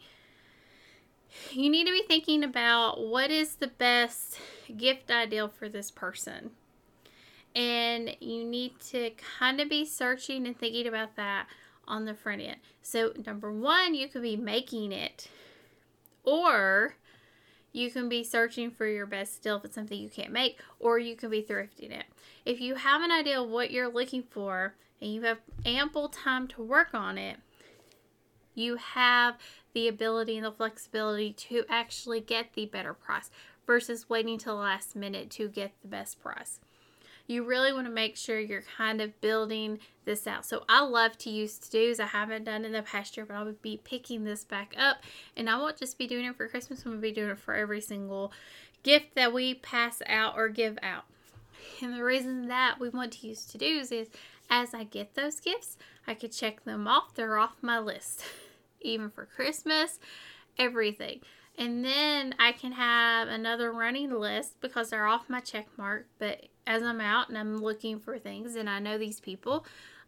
you 1.50 1.70
need 1.70 1.86
to 1.86 1.92
be 1.92 2.02
thinking 2.06 2.44
about 2.44 3.04
what 3.06 3.30
is 3.30 3.56
the 3.56 3.68
best 3.68 4.38
gift 4.76 5.10
ideal 5.10 5.48
for 5.48 5.68
this 5.68 5.90
person. 5.90 6.50
And 7.54 8.16
you 8.20 8.44
need 8.44 8.80
to 8.88 9.10
kind 9.38 9.60
of 9.60 9.68
be 9.68 9.84
searching 9.84 10.46
and 10.46 10.58
thinking 10.58 10.86
about 10.86 11.16
that 11.16 11.46
on 11.86 12.04
the 12.04 12.14
front 12.14 12.42
end. 12.42 12.56
So, 12.82 13.12
number 13.26 13.52
one, 13.52 13.94
you 13.94 14.08
could 14.08 14.22
be 14.22 14.36
making 14.36 14.90
it, 14.90 15.28
or 16.24 16.96
you 17.72 17.90
can 17.90 18.08
be 18.08 18.24
searching 18.24 18.70
for 18.70 18.86
your 18.86 19.06
best 19.06 19.42
deal 19.42 19.56
if 19.56 19.64
it's 19.64 19.74
something 19.74 20.00
you 20.00 20.08
can't 20.08 20.32
make, 20.32 20.60
or 20.78 20.98
you 20.98 21.16
can 21.16 21.30
be 21.30 21.42
thrifting 21.42 21.90
it. 21.90 22.06
If 22.44 22.60
you 22.60 22.76
have 22.76 23.02
an 23.02 23.10
idea 23.10 23.40
of 23.40 23.48
what 23.48 23.70
you're 23.70 23.88
looking 23.88 24.22
for 24.22 24.74
and 25.00 25.12
you 25.12 25.22
have 25.22 25.38
ample 25.64 26.08
time 26.08 26.48
to 26.48 26.62
work 26.62 26.94
on 26.94 27.18
it, 27.18 27.38
you 28.54 28.76
have 28.76 29.36
the 29.72 29.88
ability 29.88 30.36
and 30.36 30.46
the 30.46 30.52
flexibility 30.52 31.32
to 31.32 31.64
actually 31.68 32.20
get 32.20 32.54
the 32.54 32.66
better 32.66 32.94
price 32.94 33.30
versus 33.66 34.08
waiting 34.08 34.38
till 34.38 34.56
the 34.56 34.62
last 34.62 34.94
minute 34.94 35.30
to 35.30 35.48
get 35.48 35.72
the 35.82 35.88
best 35.88 36.22
price. 36.22 36.60
You 37.26 37.42
really 37.42 37.72
want 37.72 37.86
to 37.86 37.92
make 37.92 38.16
sure 38.16 38.38
you're 38.38 38.64
kind 38.76 39.00
of 39.00 39.18
building 39.22 39.78
this 40.04 40.26
out. 40.26 40.44
So 40.44 40.64
I 40.68 40.84
love 40.84 41.16
to 41.18 41.30
use 41.30 41.58
to-dos. 41.58 41.98
I 41.98 42.06
haven't 42.06 42.44
done 42.44 42.66
in 42.66 42.72
the 42.72 42.82
past 42.82 43.16
year, 43.16 43.24
but 43.24 43.34
I'll 43.34 43.52
be 43.62 43.80
picking 43.82 44.24
this 44.24 44.44
back 44.44 44.74
up. 44.78 44.98
And 45.34 45.48
I 45.48 45.56
won't 45.56 45.78
just 45.78 45.96
be 45.96 46.06
doing 46.06 46.26
it 46.26 46.36
for 46.36 46.48
Christmas. 46.48 46.80
I'm 46.80 46.92
going 46.92 46.98
to 46.98 47.02
be 47.02 47.12
doing 47.12 47.30
it 47.30 47.38
for 47.38 47.54
every 47.54 47.80
single 47.80 48.30
gift 48.82 49.14
that 49.14 49.32
we 49.32 49.54
pass 49.54 50.02
out 50.06 50.34
or 50.36 50.50
give 50.50 50.78
out. 50.82 51.04
And 51.80 51.94
the 51.94 52.04
reason 52.04 52.48
that 52.48 52.78
we 52.78 52.90
want 52.90 53.12
to 53.12 53.26
use 53.26 53.46
to-dos 53.46 53.90
is 53.90 54.08
as 54.50 54.74
I 54.74 54.84
get 54.84 55.14
those 55.14 55.40
gifts, 55.40 55.78
I 56.06 56.12
can 56.12 56.30
check 56.30 56.64
them 56.64 56.86
off. 56.86 57.14
They're 57.14 57.38
off 57.38 57.56
my 57.62 57.78
list. 57.78 58.24
even 58.84 59.10
for 59.10 59.26
Christmas, 59.26 59.98
everything. 60.58 61.20
And 61.56 61.84
then 61.84 62.34
I 62.38 62.52
can 62.52 62.72
have 62.72 63.28
another 63.28 63.72
running 63.72 64.10
list 64.10 64.60
because 64.60 64.90
they're 64.90 65.06
off 65.06 65.30
my 65.30 65.40
check 65.40 65.66
mark. 65.76 66.06
But 66.18 66.46
as 66.66 66.82
I'm 66.82 67.00
out 67.00 67.28
and 67.28 67.38
I'm 67.38 67.58
looking 67.58 68.00
for 68.00 68.18
things 68.18 68.56
and 68.56 68.68
I 68.68 68.80
know 68.80 68.98
these 68.98 69.20
people, 69.20 69.64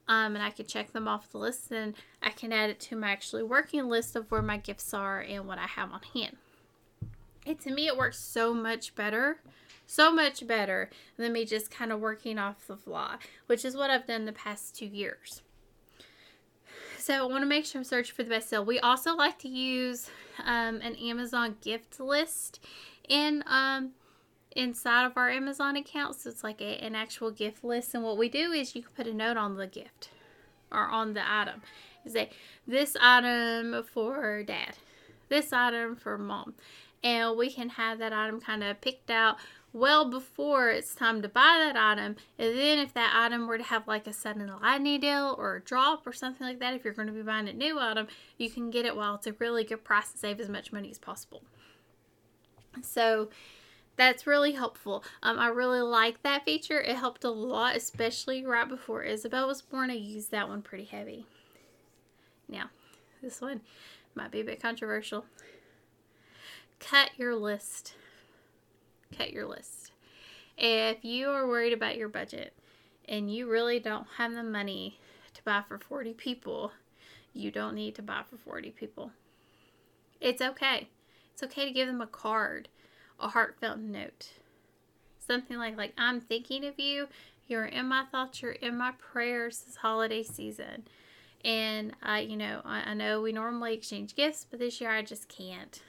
um, 0.08 0.34
and 0.34 0.42
I 0.42 0.50
can 0.50 0.66
check 0.66 0.92
them 0.92 1.08
off 1.08 1.30
the 1.30 1.38
list, 1.38 1.68
then 1.68 1.94
I 2.22 2.30
can 2.30 2.52
add 2.52 2.70
it 2.70 2.80
to 2.80 2.96
my 2.96 3.10
actually 3.10 3.42
working 3.42 3.88
list 3.88 4.16
of 4.16 4.30
where 4.30 4.42
my 4.42 4.56
gifts 4.56 4.92
are 4.94 5.20
and 5.20 5.46
what 5.46 5.58
I 5.58 5.66
have 5.66 5.92
on 5.92 6.00
hand. 6.14 6.36
And 7.44 7.58
to 7.60 7.70
me, 7.70 7.86
it 7.86 7.96
works 7.96 8.18
so 8.18 8.52
much 8.52 8.94
better, 8.96 9.38
so 9.86 10.12
much 10.12 10.46
better 10.46 10.90
than 11.16 11.32
me 11.32 11.44
just 11.44 11.70
kind 11.70 11.92
of 11.92 12.00
working 12.00 12.38
off 12.38 12.66
the 12.66 12.76
fly, 12.76 13.16
which 13.46 13.64
is 13.64 13.76
what 13.76 13.90
I've 13.90 14.06
done 14.06 14.24
the 14.24 14.32
past 14.32 14.76
two 14.76 14.86
years. 14.86 15.42
So 17.06 17.14
I 17.14 17.22
want 17.22 17.42
to 17.42 17.46
make 17.46 17.64
sure 17.64 17.78
I'm 17.78 17.84
searching 17.84 18.16
for 18.16 18.24
the 18.24 18.30
best 18.30 18.48
sale. 18.48 18.64
We 18.64 18.80
also 18.80 19.14
like 19.14 19.38
to 19.38 19.48
use 19.48 20.10
um, 20.44 20.80
an 20.80 20.96
Amazon 20.96 21.54
gift 21.62 22.00
list 22.00 22.58
in 23.08 23.44
um, 23.46 23.92
inside 24.56 25.06
of 25.06 25.16
our 25.16 25.30
Amazon 25.30 25.76
account. 25.76 26.16
So 26.16 26.30
it's 26.30 26.42
like 26.42 26.60
a, 26.60 26.82
an 26.84 26.96
actual 26.96 27.30
gift 27.30 27.62
list. 27.62 27.94
And 27.94 28.02
what 28.02 28.18
we 28.18 28.28
do 28.28 28.50
is 28.50 28.74
you 28.74 28.82
can 28.82 28.90
put 28.96 29.06
a 29.06 29.14
note 29.14 29.36
on 29.36 29.56
the 29.56 29.68
gift 29.68 30.10
or 30.72 30.88
on 30.88 31.14
the 31.14 31.22
item. 31.24 31.62
You 32.04 32.10
say 32.10 32.30
this 32.66 32.96
item 33.00 33.84
for 33.84 34.42
dad, 34.42 34.74
this 35.28 35.52
item 35.52 35.94
for 35.94 36.18
mom, 36.18 36.54
and 37.04 37.38
we 37.38 37.52
can 37.52 37.68
have 37.68 38.00
that 38.00 38.12
item 38.12 38.40
kind 38.40 38.64
of 38.64 38.80
picked 38.80 39.12
out 39.12 39.36
well 39.76 40.08
before 40.08 40.70
it's 40.70 40.94
time 40.94 41.20
to 41.20 41.28
buy 41.28 41.60
that 41.62 41.76
item. 41.76 42.16
And 42.38 42.56
then 42.56 42.78
if 42.78 42.94
that 42.94 43.12
item 43.14 43.46
were 43.46 43.58
to 43.58 43.64
have 43.64 43.86
like 43.86 44.06
a 44.06 44.12
sudden 44.12 44.50
lightning 44.62 45.00
deal 45.00 45.34
or 45.38 45.56
a 45.56 45.60
drop 45.60 46.06
or 46.06 46.12
something 46.12 46.46
like 46.46 46.60
that, 46.60 46.74
if 46.74 46.82
you're 46.82 46.94
going 46.94 47.08
to 47.08 47.12
be 47.12 47.22
buying 47.22 47.48
a 47.48 47.52
new 47.52 47.78
item, 47.78 48.06
you 48.38 48.48
can 48.48 48.70
get 48.70 48.86
it 48.86 48.96
while 48.96 49.16
it's 49.16 49.26
a 49.26 49.34
really 49.34 49.64
good 49.64 49.84
price 49.84 50.10
and 50.10 50.18
save 50.18 50.40
as 50.40 50.48
much 50.48 50.72
money 50.72 50.90
as 50.90 50.98
possible. 50.98 51.42
So 52.82 53.28
that's 53.96 54.26
really 54.26 54.52
helpful. 54.52 55.04
Um, 55.22 55.38
I 55.38 55.48
really 55.48 55.80
like 55.80 56.22
that 56.22 56.44
feature. 56.44 56.80
It 56.80 56.96
helped 56.96 57.24
a 57.24 57.30
lot, 57.30 57.76
especially 57.76 58.46
right 58.46 58.68
before 58.68 59.02
Isabel 59.02 59.46
was 59.46 59.60
born. 59.60 59.90
I 59.90 59.94
used 59.94 60.30
that 60.30 60.48
one 60.48 60.62
pretty 60.62 60.84
heavy. 60.84 61.26
Now, 62.48 62.70
this 63.22 63.40
one 63.40 63.60
might 64.14 64.30
be 64.30 64.40
a 64.40 64.44
bit 64.44 64.60
controversial. 64.60 65.26
Cut 66.78 67.10
your 67.18 67.34
list. 67.34 67.94
Cut 69.16 69.32
your 69.32 69.46
list. 69.46 69.92
If 70.56 71.04
you 71.04 71.28
are 71.28 71.46
worried 71.46 71.72
about 71.72 71.96
your 71.96 72.08
budget 72.08 72.54
and 73.08 73.32
you 73.32 73.50
really 73.50 73.78
don't 73.78 74.06
have 74.16 74.32
the 74.32 74.42
money 74.42 74.98
to 75.34 75.42
buy 75.44 75.62
for 75.66 75.78
40 75.78 76.14
people, 76.14 76.72
you 77.32 77.50
don't 77.50 77.74
need 77.74 77.94
to 77.96 78.02
buy 78.02 78.22
for 78.28 78.36
40 78.36 78.70
people. 78.70 79.10
It's 80.20 80.40
okay. 80.40 80.88
It's 81.32 81.42
okay 81.42 81.66
to 81.66 81.72
give 81.72 81.86
them 81.86 82.00
a 82.00 82.06
card, 82.06 82.68
a 83.20 83.28
heartfelt 83.28 83.78
note. 83.78 84.30
Something 85.18 85.58
like 85.58 85.76
like 85.76 85.92
I'm 85.98 86.20
thinking 86.20 86.64
of 86.64 86.78
you. 86.78 87.08
You're 87.46 87.66
in 87.66 87.86
my 87.86 88.04
thoughts, 88.10 88.42
you're 88.42 88.52
in 88.52 88.76
my 88.76 88.92
prayers 88.92 89.58
this 89.60 89.76
holiday 89.76 90.22
season. 90.22 90.84
And 91.44 91.92
I, 92.02 92.20
you 92.20 92.36
know, 92.36 92.60
I, 92.64 92.90
I 92.90 92.94
know 92.94 93.20
we 93.20 93.32
normally 93.32 93.74
exchange 93.74 94.16
gifts, 94.16 94.46
but 94.50 94.58
this 94.58 94.80
year 94.80 94.90
I 94.90 95.02
just 95.02 95.28
can't. 95.28 95.80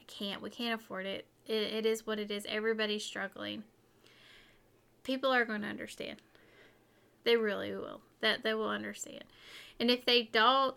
I 0.00 0.04
can't. 0.06 0.40
We 0.40 0.50
can't 0.50 0.80
afford 0.80 1.06
it. 1.06 1.26
It, 1.50 1.74
it 1.74 1.86
is 1.86 2.06
what 2.06 2.20
it 2.20 2.30
is. 2.30 2.46
Everybody's 2.48 3.04
struggling. 3.04 3.64
People 5.02 5.32
are 5.32 5.44
going 5.44 5.62
to 5.62 5.66
understand. 5.66 6.20
They 7.24 7.36
really 7.36 7.72
will. 7.72 8.02
That 8.20 8.44
they 8.44 8.54
will 8.54 8.68
understand. 8.68 9.24
And 9.80 9.90
if 9.90 10.04
they 10.04 10.22
don't, 10.22 10.76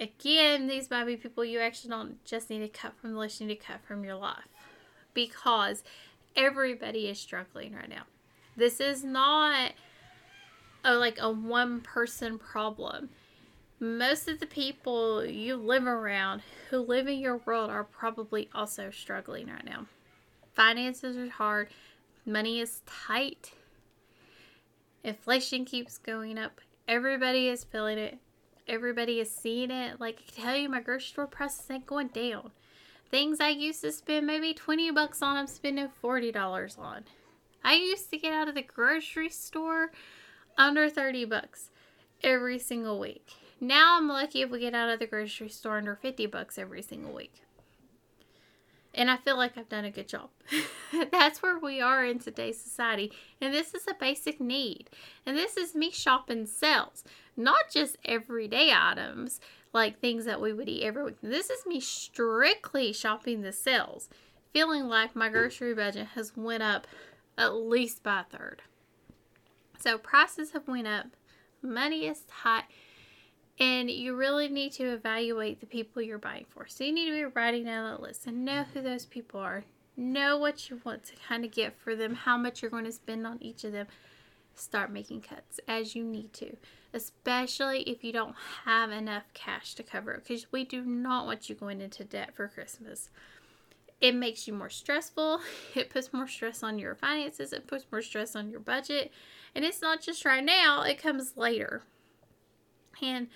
again, 0.00 0.66
these 0.66 0.90
might 0.90 1.04
be 1.04 1.16
people 1.16 1.44
you 1.44 1.60
actually 1.60 1.90
don't 1.90 2.24
just 2.24 2.50
need 2.50 2.58
to 2.58 2.68
cut 2.68 2.94
from 3.00 3.12
the 3.12 3.18
list, 3.20 3.40
you 3.40 3.46
need 3.46 3.60
to 3.60 3.66
cut 3.66 3.80
from 3.86 4.02
your 4.02 4.16
life. 4.16 4.48
Because 5.14 5.84
everybody 6.34 7.06
is 7.06 7.20
struggling 7.20 7.72
right 7.74 7.88
now. 7.88 8.02
This 8.56 8.80
is 8.80 9.04
not 9.04 9.72
a, 10.84 10.94
like 10.94 11.18
a 11.20 11.30
one 11.30 11.82
person 11.82 12.36
problem. 12.38 13.10
Most 13.80 14.26
of 14.26 14.40
the 14.40 14.46
people 14.46 15.24
you 15.24 15.54
live 15.54 15.86
around 15.86 16.42
who 16.68 16.78
live 16.78 17.06
in 17.06 17.20
your 17.20 17.36
world 17.46 17.70
are 17.70 17.84
probably 17.84 18.48
also 18.52 18.90
struggling 18.90 19.46
right 19.46 19.64
now. 19.64 19.86
Finances 20.52 21.16
are 21.16 21.30
hard, 21.30 21.68
money 22.26 22.58
is 22.58 22.82
tight, 22.86 23.52
inflation 25.04 25.64
keeps 25.64 25.96
going 25.96 26.38
up. 26.38 26.60
Everybody 26.88 27.46
is 27.46 27.62
feeling 27.62 27.98
it, 27.98 28.18
everybody 28.66 29.20
is 29.20 29.30
seeing 29.30 29.70
it. 29.70 30.00
Like 30.00 30.18
I 30.26 30.32
can 30.32 30.44
tell 30.44 30.56
you, 30.56 30.68
my 30.68 30.80
grocery 30.80 31.06
store 31.06 31.28
prices 31.28 31.70
ain't 31.70 31.86
going 31.86 32.08
down. 32.08 32.50
Things 33.12 33.38
I 33.38 33.50
used 33.50 33.82
to 33.82 33.92
spend 33.92 34.26
maybe 34.26 34.54
20 34.54 34.90
bucks 34.90 35.22
on, 35.22 35.36
I'm 35.36 35.46
spending 35.46 35.88
$40 36.02 36.78
on. 36.80 37.04
I 37.62 37.74
used 37.74 38.10
to 38.10 38.18
get 38.18 38.32
out 38.32 38.48
of 38.48 38.56
the 38.56 38.62
grocery 38.62 39.28
store 39.28 39.92
under 40.56 40.90
30 40.90 41.26
bucks 41.26 41.70
every 42.24 42.58
single 42.58 42.98
week. 42.98 43.30
Now 43.60 43.98
I'm 43.98 44.08
lucky 44.08 44.42
if 44.42 44.50
we 44.50 44.60
get 44.60 44.74
out 44.74 44.88
of 44.88 44.98
the 44.98 45.06
grocery 45.06 45.48
store 45.48 45.78
under 45.78 45.96
50 45.96 46.26
bucks 46.26 46.58
every 46.58 46.82
single 46.82 47.12
week. 47.12 47.42
And 48.94 49.10
I 49.10 49.16
feel 49.16 49.36
like 49.36 49.56
I've 49.56 49.68
done 49.68 49.84
a 49.84 49.90
good 49.90 50.08
job. 50.08 50.30
That's 51.12 51.42
where 51.42 51.58
we 51.58 51.80
are 51.80 52.04
in 52.04 52.18
today's 52.18 52.60
society. 52.60 53.12
And 53.40 53.52
this 53.52 53.74
is 53.74 53.86
a 53.86 53.94
basic 53.94 54.40
need. 54.40 54.90
And 55.26 55.36
this 55.36 55.56
is 55.56 55.74
me 55.74 55.90
shopping 55.90 56.46
sales, 56.46 57.04
not 57.36 57.70
just 57.70 57.98
everyday 58.04 58.72
items 58.74 59.40
like 59.72 60.00
things 60.00 60.24
that 60.24 60.40
we 60.40 60.52
would 60.52 60.68
eat 60.68 60.84
every 60.84 61.04
week. 61.04 61.16
This 61.22 61.50
is 61.50 61.66
me 61.66 61.80
strictly 61.80 62.92
shopping 62.92 63.42
the 63.42 63.52
sales, 63.52 64.08
feeling 64.52 64.88
like 64.88 65.14
my 65.14 65.28
grocery 65.28 65.74
budget 65.74 66.08
has 66.14 66.36
went 66.36 66.62
up 66.62 66.86
at 67.36 67.54
least 67.54 68.02
by 68.02 68.20
a 68.20 68.24
third. 68.24 68.62
So 69.78 69.98
prices 69.98 70.52
have 70.52 70.66
went 70.66 70.88
up, 70.88 71.06
money 71.62 72.06
is 72.06 72.22
tight, 72.28 72.64
and 73.60 73.90
you 73.90 74.14
really 74.14 74.48
need 74.48 74.72
to 74.72 74.84
evaluate 74.84 75.60
the 75.60 75.66
people 75.66 76.00
you're 76.00 76.18
buying 76.18 76.46
for. 76.48 76.66
So 76.68 76.84
you 76.84 76.92
need 76.92 77.06
to 77.06 77.12
be 77.12 77.24
writing 77.24 77.64
down 77.64 77.90
that 77.90 78.02
list 78.02 78.26
and 78.26 78.44
know 78.44 78.64
who 78.72 78.80
those 78.80 79.04
people 79.04 79.40
are. 79.40 79.64
Know 79.96 80.38
what 80.38 80.70
you 80.70 80.80
want 80.84 81.04
to 81.06 81.14
kind 81.28 81.44
of 81.44 81.50
get 81.50 81.76
for 81.76 81.96
them, 81.96 82.14
how 82.14 82.36
much 82.36 82.62
you're 82.62 82.70
going 82.70 82.84
to 82.84 82.92
spend 82.92 83.26
on 83.26 83.42
each 83.42 83.64
of 83.64 83.72
them. 83.72 83.88
Start 84.54 84.92
making 84.92 85.22
cuts 85.22 85.58
as 85.66 85.96
you 85.96 86.04
need 86.04 86.32
to, 86.34 86.56
especially 86.92 87.82
if 87.82 88.04
you 88.04 88.12
don't 88.12 88.34
have 88.64 88.90
enough 88.90 89.24
cash 89.34 89.74
to 89.74 89.82
cover 89.82 90.12
it, 90.12 90.24
because 90.24 90.50
we 90.52 90.64
do 90.64 90.84
not 90.84 91.26
want 91.26 91.48
you 91.48 91.54
going 91.56 91.80
into 91.80 92.04
debt 92.04 92.34
for 92.34 92.46
Christmas. 92.46 93.10
It 94.00 94.14
makes 94.14 94.46
you 94.46 94.54
more 94.54 94.70
stressful. 94.70 95.40
It 95.74 95.90
puts 95.90 96.12
more 96.12 96.28
stress 96.28 96.62
on 96.62 96.78
your 96.78 96.94
finances. 96.94 97.52
It 97.52 97.66
puts 97.66 97.86
more 97.90 98.02
stress 98.02 98.36
on 98.36 98.50
your 98.50 98.60
budget. 98.60 99.12
And 99.54 99.64
it's 99.64 99.82
not 99.82 100.00
just 100.00 100.24
right 100.24 100.44
now, 100.44 100.82
it 100.82 101.02
comes 101.02 101.36
later. 101.36 101.82
And 103.02 103.28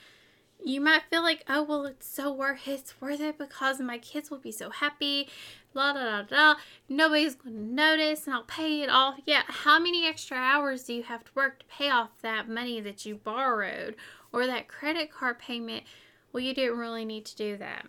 you 0.64 0.80
might 0.80 1.02
feel 1.10 1.22
like, 1.22 1.44
oh, 1.48 1.62
well, 1.62 1.86
it's 1.86 2.08
so 2.08 2.32
worth 2.32 2.68
it. 2.68 2.80
It's 2.80 3.00
worth 3.00 3.20
it 3.20 3.38
because 3.38 3.80
my 3.80 3.98
kids 3.98 4.30
will 4.30 4.38
be 4.38 4.52
so 4.52 4.70
happy. 4.70 5.28
La 5.74 5.92
da 5.92 6.22
da 6.22 6.22
da. 6.22 6.60
Nobody's 6.88 7.34
going 7.34 7.54
to 7.54 7.74
notice 7.74 8.26
and 8.26 8.34
I'll 8.34 8.44
pay 8.44 8.82
it 8.82 8.90
off. 8.90 9.20
Yeah, 9.26 9.42
how 9.46 9.78
many 9.78 10.06
extra 10.06 10.36
hours 10.36 10.84
do 10.84 10.94
you 10.94 11.02
have 11.04 11.24
to 11.24 11.30
work 11.34 11.60
to 11.60 11.66
pay 11.66 11.90
off 11.90 12.10
that 12.22 12.48
money 12.48 12.80
that 12.80 13.04
you 13.04 13.16
borrowed 13.16 13.96
or 14.32 14.46
that 14.46 14.68
credit 14.68 15.10
card 15.10 15.38
payment? 15.38 15.84
Well, 16.32 16.42
you 16.42 16.54
didn't 16.54 16.78
really 16.78 17.04
need 17.04 17.24
to 17.26 17.36
do 17.36 17.56
that. 17.56 17.86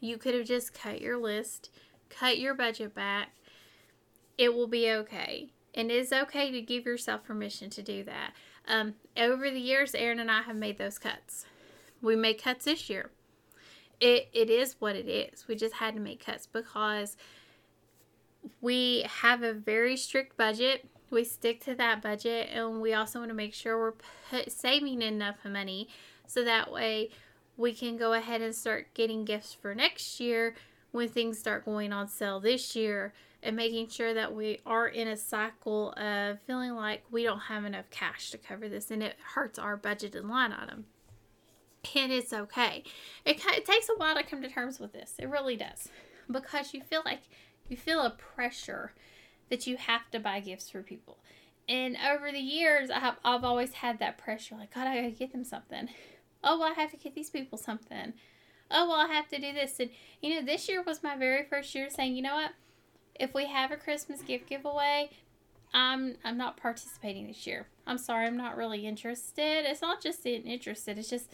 You 0.00 0.18
could 0.18 0.34
have 0.34 0.46
just 0.46 0.74
cut 0.74 1.00
your 1.00 1.16
list, 1.16 1.70
cut 2.10 2.38
your 2.38 2.54
budget 2.54 2.94
back. 2.94 3.30
It 4.36 4.54
will 4.54 4.66
be 4.66 4.90
okay. 4.90 5.50
And 5.74 5.90
it 5.90 5.96
is 5.96 6.12
okay 6.12 6.50
to 6.50 6.60
give 6.60 6.84
yourself 6.84 7.24
permission 7.24 7.70
to 7.70 7.82
do 7.82 8.04
that. 8.04 8.32
Um, 8.66 8.94
over 9.16 9.50
the 9.50 9.60
years, 9.60 9.94
Aaron 9.94 10.18
and 10.18 10.30
I 10.30 10.42
have 10.42 10.56
made 10.56 10.78
those 10.78 10.98
cuts. 10.98 11.46
We 12.00 12.16
made 12.16 12.42
cuts 12.42 12.64
this 12.64 12.88
year. 12.88 13.10
It, 14.00 14.28
it 14.32 14.50
is 14.50 14.76
what 14.78 14.96
it 14.96 15.08
is. 15.08 15.46
We 15.46 15.54
just 15.54 15.74
had 15.74 15.94
to 15.94 16.00
make 16.00 16.24
cuts 16.24 16.46
because 16.46 17.16
we 18.60 19.06
have 19.20 19.42
a 19.42 19.52
very 19.52 19.96
strict 19.96 20.36
budget. 20.36 20.88
We 21.10 21.24
stick 21.24 21.62
to 21.64 21.74
that 21.76 22.02
budget, 22.02 22.48
and 22.52 22.80
we 22.80 22.92
also 22.92 23.20
want 23.20 23.30
to 23.30 23.34
make 23.34 23.54
sure 23.54 23.78
we're 23.78 23.92
put, 24.30 24.50
saving 24.50 25.02
enough 25.02 25.36
money 25.44 25.88
so 26.26 26.44
that 26.44 26.72
way 26.72 27.10
we 27.56 27.72
can 27.72 27.96
go 27.96 28.14
ahead 28.14 28.42
and 28.42 28.54
start 28.54 28.92
getting 28.94 29.24
gifts 29.24 29.54
for 29.54 29.74
next 29.74 30.18
year 30.18 30.54
when 30.90 31.08
things 31.08 31.38
start 31.38 31.64
going 31.64 31.92
on 31.92 32.08
sale 32.08 32.40
this 32.40 32.74
year 32.74 33.12
and 33.44 33.54
making 33.54 33.88
sure 33.88 34.14
that 34.14 34.34
we 34.34 34.58
are 34.64 34.88
in 34.88 35.06
a 35.06 35.16
cycle 35.16 35.92
of 35.92 36.40
feeling 36.40 36.74
like 36.74 37.02
we 37.10 37.22
don't 37.22 37.40
have 37.40 37.64
enough 37.64 37.90
cash 37.90 38.30
to 38.30 38.38
cover 38.38 38.68
this 38.68 38.90
and 38.90 39.02
it 39.02 39.16
hurts 39.34 39.58
our 39.58 39.76
budgeted 39.76 40.28
line 40.28 40.52
item. 40.52 40.86
And 41.94 42.10
it's 42.10 42.32
okay. 42.32 42.82
It, 43.26 43.44
it 43.44 43.66
takes 43.66 43.90
a 43.90 43.98
while 43.98 44.16
to 44.16 44.22
come 44.22 44.40
to 44.40 44.48
terms 44.48 44.80
with 44.80 44.94
this. 44.94 45.14
It 45.18 45.28
really 45.28 45.56
does. 45.56 45.90
Because 46.30 46.72
you 46.72 46.80
feel 46.80 47.02
like 47.04 47.20
you 47.68 47.76
feel 47.76 48.00
a 48.00 48.10
pressure 48.10 48.94
that 49.50 49.66
you 49.66 49.76
have 49.76 50.10
to 50.10 50.18
buy 50.18 50.40
gifts 50.40 50.70
for 50.70 50.82
people. 50.82 51.18
And 51.68 51.98
over 52.10 52.32
the 52.32 52.40
years, 52.40 52.90
I 52.90 53.00
have, 53.00 53.18
I've 53.22 53.44
always 53.44 53.74
had 53.74 53.98
that 53.98 54.16
pressure 54.16 54.54
like, 54.56 54.74
God, 54.74 54.86
I 54.86 54.96
gotta 54.96 55.10
get 55.10 55.32
them 55.32 55.44
something. 55.44 55.88
Oh, 56.42 56.58
well, 56.58 56.72
I 56.74 56.80
have 56.80 56.90
to 56.92 56.96
get 56.96 57.14
these 57.14 57.30
people 57.30 57.58
something. 57.58 58.14
Oh, 58.70 58.88
well, 58.88 59.06
I 59.06 59.12
have 59.12 59.28
to 59.28 59.38
do 59.38 59.52
this. 59.52 59.78
And, 59.78 59.90
you 60.22 60.34
know, 60.34 60.46
this 60.46 60.66
year 60.68 60.82
was 60.82 61.02
my 61.02 61.16
very 61.16 61.44
first 61.44 61.74
year 61.74 61.90
saying, 61.90 62.16
you 62.16 62.22
know 62.22 62.34
what? 62.34 62.52
If 63.18 63.34
we 63.34 63.46
have 63.46 63.70
a 63.70 63.76
Christmas 63.76 64.22
gift 64.22 64.48
giveaway, 64.48 65.10
I'm 65.72 66.16
I'm 66.24 66.36
not 66.36 66.56
participating 66.56 67.26
this 67.26 67.46
year. 67.46 67.66
I'm 67.86 67.98
sorry, 67.98 68.26
I'm 68.26 68.36
not 68.36 68.56
really 68.56 68.86
interested. 68.86 69.64
It's 69.66 69.82
not 69.82 70.00
just 70.00 70.24
interested. 70.24 70.98
It's 70.98 71.10
just 71.10 71.30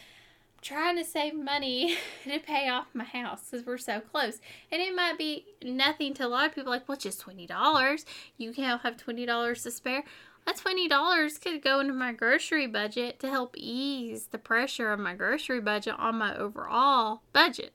trying 0.62 0.96
to 0.96 1.04
save 1.04 1.34
money 1.34 1.96
to 2.24 2.38
pay 2.38 2.68
off 2.68 2.86
my 2.94 3.04
house 3.04 3.48
because 3.50 3.66
we're 3.66 3.78
so 3.78 4.00
close. 4.00 4.40
And 4.70 4.80
it 4.82 4.94
might 4.94 5.18
be 5.18 5.46
nothing 5.62 6.14
to 6.14 6.26
a 6.26 6.28
lot 6.28 6.46
of 6.46 6.54
people 6.54 6.70
like, 6.70 6.88
well, 6.88 6.98
just 6.98 7.24
$20. 7.24 8.04
You 8.36 8.52
can't 8.52 8.80
have 8.82 8.96
$20 8.96 9.62
to 9.62 9.70
spare. 9.70 10.04
that 10.46 10.56
$20 10.56 11.40
could 11.40 11.62
go 11.62 11.80
into 11.80 11.94
my 11.94 12.12
grocery 12.12 12.66
budget 12.66 13.18
to 13.20 13.30
help 13.30 13.54
ease 13.56 14.26
the 14.30 14.38
pressure 14.38 14.92
of 14.92 15.00
my 15.00 15.14
grocery 15.14 15.60
budget 15.60 15.94
on 15.98 16.16
my 16.16 16.36
overall 16.36 17.22
budget. 17.32 17.72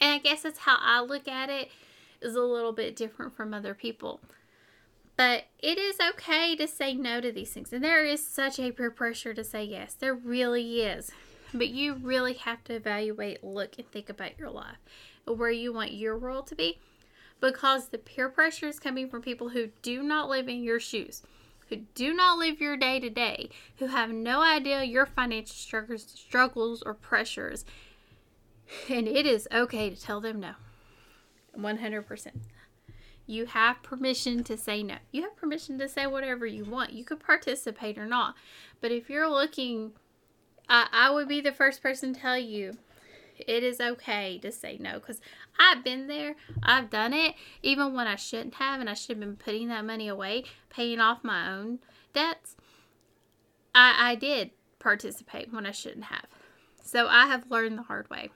And 0.00 0.12
I 0.14 0.18
guess 0.18 0.42
that's 0.42 0.58
how 0.58 0.76
I 0.80 1.00
look 1.00 1.28
at 1.28 1.48
it 1.48 1.70
is 2.22 2.36
a 2.36 2.42
little 2.42 2.72
bit 2.72 2.96
different 2.96 3.34
from 3.34 3.52
other 3.52 3.74
people. 3.74 4.20
But 5.16 5.44
it 5.58 5.78
is 5.78 5.98
okay 6.00 6.56
to 6.56 6.66
say 6.66 6.94
no 6.94 7.20
to 7.20 7.30
these 7.30 7.50
things. 7.50 7.72
And 7.72 7.84
there 7.84 8.04
is 8.04 8.26
such 8.26 8.58
a 8.58 8.72
peer 8.72 8.90
pressure 8.90 9.34
to 9.34 9.44
say 9.44 9.64
yes. 9.64 9.94
There 9.94 10.14
really 10.14 10.80
is. 10.80 11.10
But 11.54 11.68
you 11.68 11.94
really 11.94 12.32
have 12.34 12.64
to 12.64 12.74
evaluate, 12.74 13.44
look, 13.44 13.76
and 13.78 13.90
think 13.90 14.08
about 14.08 14.38
your 14.38 14.50
life, 14.50 14.78
where 15.26 15.50
you 15.50 15.72
want 15.72 15.92
your 15.92 16.16
world 16.16 16.46
to 16.46 16.54
be. 16.54 16.78
Because 17.40 17.88
the 17.88 17.98
peer 17.98 18.28
pressure 18.30 18.68
is 18.68 18.80
coming 18.80 19.10
from 19.10 19.20
people 19.20 19.50
who 19.50 19.68
do 19.82 20.02
not 20.02 20.30
live 20.30 20.48
in 20.48 20.62
your 20.62 20.80
shoes, 20.80 21.22
who 21.68 21.76
do 21.94 22.14
not 22.14 22.38
live 22.38 22.60
your 22.60 22.76
day 22.76 23.00
to 23.00 23.10
day, 23.10 23.50
who 23.78 23.88
have 23.88 24.10
no 24.10 24.40
idea 24.40 24.82
your 24.82 25.06
financial 25.06 25.54
struggles, 25.54 26.04
struggles 26.04 26.82
or 26.86 26.94
pressures. 26.94 27.64
And 28.88 29.06
it 29.06 29.26
is 29.26 29.46
okay 29.52 29.90
to 29.90 30.00
tell 30.00 30.20
them 30.20 30.40
no. 30.40 30.52
100%. 31.58 32.26
You 33.26 33.46
have 33.46 33.82
permission 33.82 34.42
to 34.44 34.56
say 34.56 34.82
no. 34.82 34.96
You 35.10 35.22
have 35.22 35.36
permission 35.36 35.78
to 35.78 35.88
say 35.88 36.06
whatever 36.06 36.44
you 36.44 36.64
want. 36.64 36.92
You 36.92 37.04
could 37.04 37.20
participate 37.20 37.96
or 37.96 38.06
not. 38.06 38.34
But 38.80 38.90
if 38.90 39.08
you're 39.08 39.28
looking, 39.28 39.92
I, 40.68 40.88
I 40.92 41.10
would 41.10 41.28
be 41.28 41.40
the 41.40 41.52
first 41.52 41.82
person 41.82 42.14
to 42.14 42.20
tell 42.20 42.38
you 42.38 42.72
it 43.38 43.62
is 43.62 43.80
okay 43.80 44.38
to 44.38 44.52
say 44.52 44.76
no 44.78 44.94
because 44.94 45.20
I've 45.58 45.84
been 45.84 46.06
there. 46.06 46.34
I've 46.62 46.90
done 46.90 47.12
it 47.12 47.34
even 47.62 47.94
when 47.94 48.06
I 48.06 48.16
shouldn't 48.16 48.54
have, 48.54 48.80
and 48.80 48.90
I 48.90 48.94
should 48.94 49.16
have 49.16 49.20
been 49.20 49.36
putting 49.36 49.68
that 49.68 49.84
money 49.84 50.08
away, 50.08 50.44
paying 50.68 51.00
off 51.00 51.24
my 51.24 51.50
own 51.50 51.78
debts. 52.12 52.56
I, 53.74 54.12
I 54.12 54.14
did 54.14 54.50
participate 54.78 55.52
when 55.52 55.66
I 55.66 55.70
shouldn't 55.70 56.04
have. 56.04 56.26
So 56.82 57.06
I 57.06 57.26
have 57.26 57.50
learned 57.50 57.78
the 57.78 57.82
hard 57.82 58.10
way. 58.10 58.30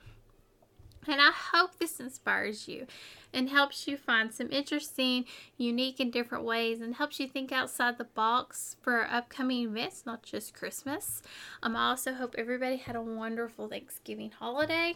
And 1.09 1.21
I 1.21 1.31
hope 1.33 1.79
this 1.79 2.01
inspires 2.01 2.69
you 2.69 2.87
and 3.33 3.51
helps 3.51 3.87
you 3.87 3.97
find 3.97 4.33
some 4.33 4.51
interesting, 4.51 5.25
unique, 5.57 6.01
and 6.01 6.13
different 6.13 6.45
ways 6.45 6.81
and 6.81 6.95
helps 6.95 7.21
you 7.21 7.29
think 7.29 7.53
outside 7.53 7.99
the 7.99 8.05
box 8.05 8.77
for 8.81 9.07
upcoming 9.11 9.65
events, 9.69 10.05
not 10.07 10.23
just 10.23 10.55
Christmas. 10.55 11.23
Um, 11.63 11.77
I 11.77 11.91
also 11.91 12.15
hope 12.15 12.35
everybody 12.39 12.77
had 12.77 12.97
a 12.97 13.03
wonderful 13.03 13.69
Thanksgiving 13.69 14.31
holiday. 14.31 14.95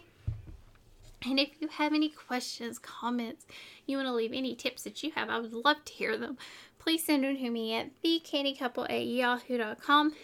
And 1.23 1.39
if 1.39 1.61
you 1.61 1.67
have 1.67 1.93
any 1.93 2.09
questions, 2.09 2.79
comments, 2.79 3.45
you 3.85 3.97
want 3.97 4.07
to 4.07 4.13
leave 4.13 4.33
any 4.33 4.55
tips 4.55 4.83
that 4.83 5.03
you 5.03 5.11
have, 5.11 5.29
I 5.29 5.39
would 5.39 5.53
love 5.53 5.85
to 5.85 5.93
hear 5.93 6.17
them. 6.17 6.37
Please 6.79 7.05
send 7.05 7.23
them 7.23 7.37
to 7.37 7.49
me 7.51 7.75
at 7.75 7.91
thecannycouple 8.03 8.89
at 8.89 9.05
yahoo.com. 9.05 10.15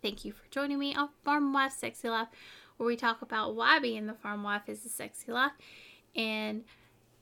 Thank 0.00 0.24
you 0.24 0.32
for 0.32 0.44
joining 0.50 0.78
me 0.78 0.94
on 0.94 1.10
Farm 1.24 1.52
Wife 1.52 1.72
Sexy 1.72 2.08
Life 2.08 2.28
where 2.76 2.86
we 2.86 2.96
talk 2.96 3.22
about 3.22 3.54
why 3.54 3.78
being 3.78 4.06
the 4.06 4.14
farm 4.14 4.42
wife 4.42 4.68
is 4.68 4.84
a 4.84 4.88
sexy 4.88 5.32
life. 5.32 5.52
And 6.14 6.64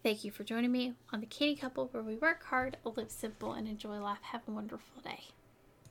thank 0.02 0.24
you 0.24 0.30
for 0.30 0.44
joining 0.44 0.72
me 0.72 0.94
on 1.12 1.20
the 1.20 1.26
Canny 1.26 1.56
Couple, 1.56 1.88
where 1.92 2.02
we 2.02 2.16
work 2.16 2.44
hard, 2.44 2.76
live 2.84 3.10
simple, 3.10 3.52
and 3.52 3.68
enjoy 3.68 3.98
life. 3.98 4.22
Have 4.22 4.42
a 4.46 4.50
wonderful 4.50 5.02
day. 5.02 5.24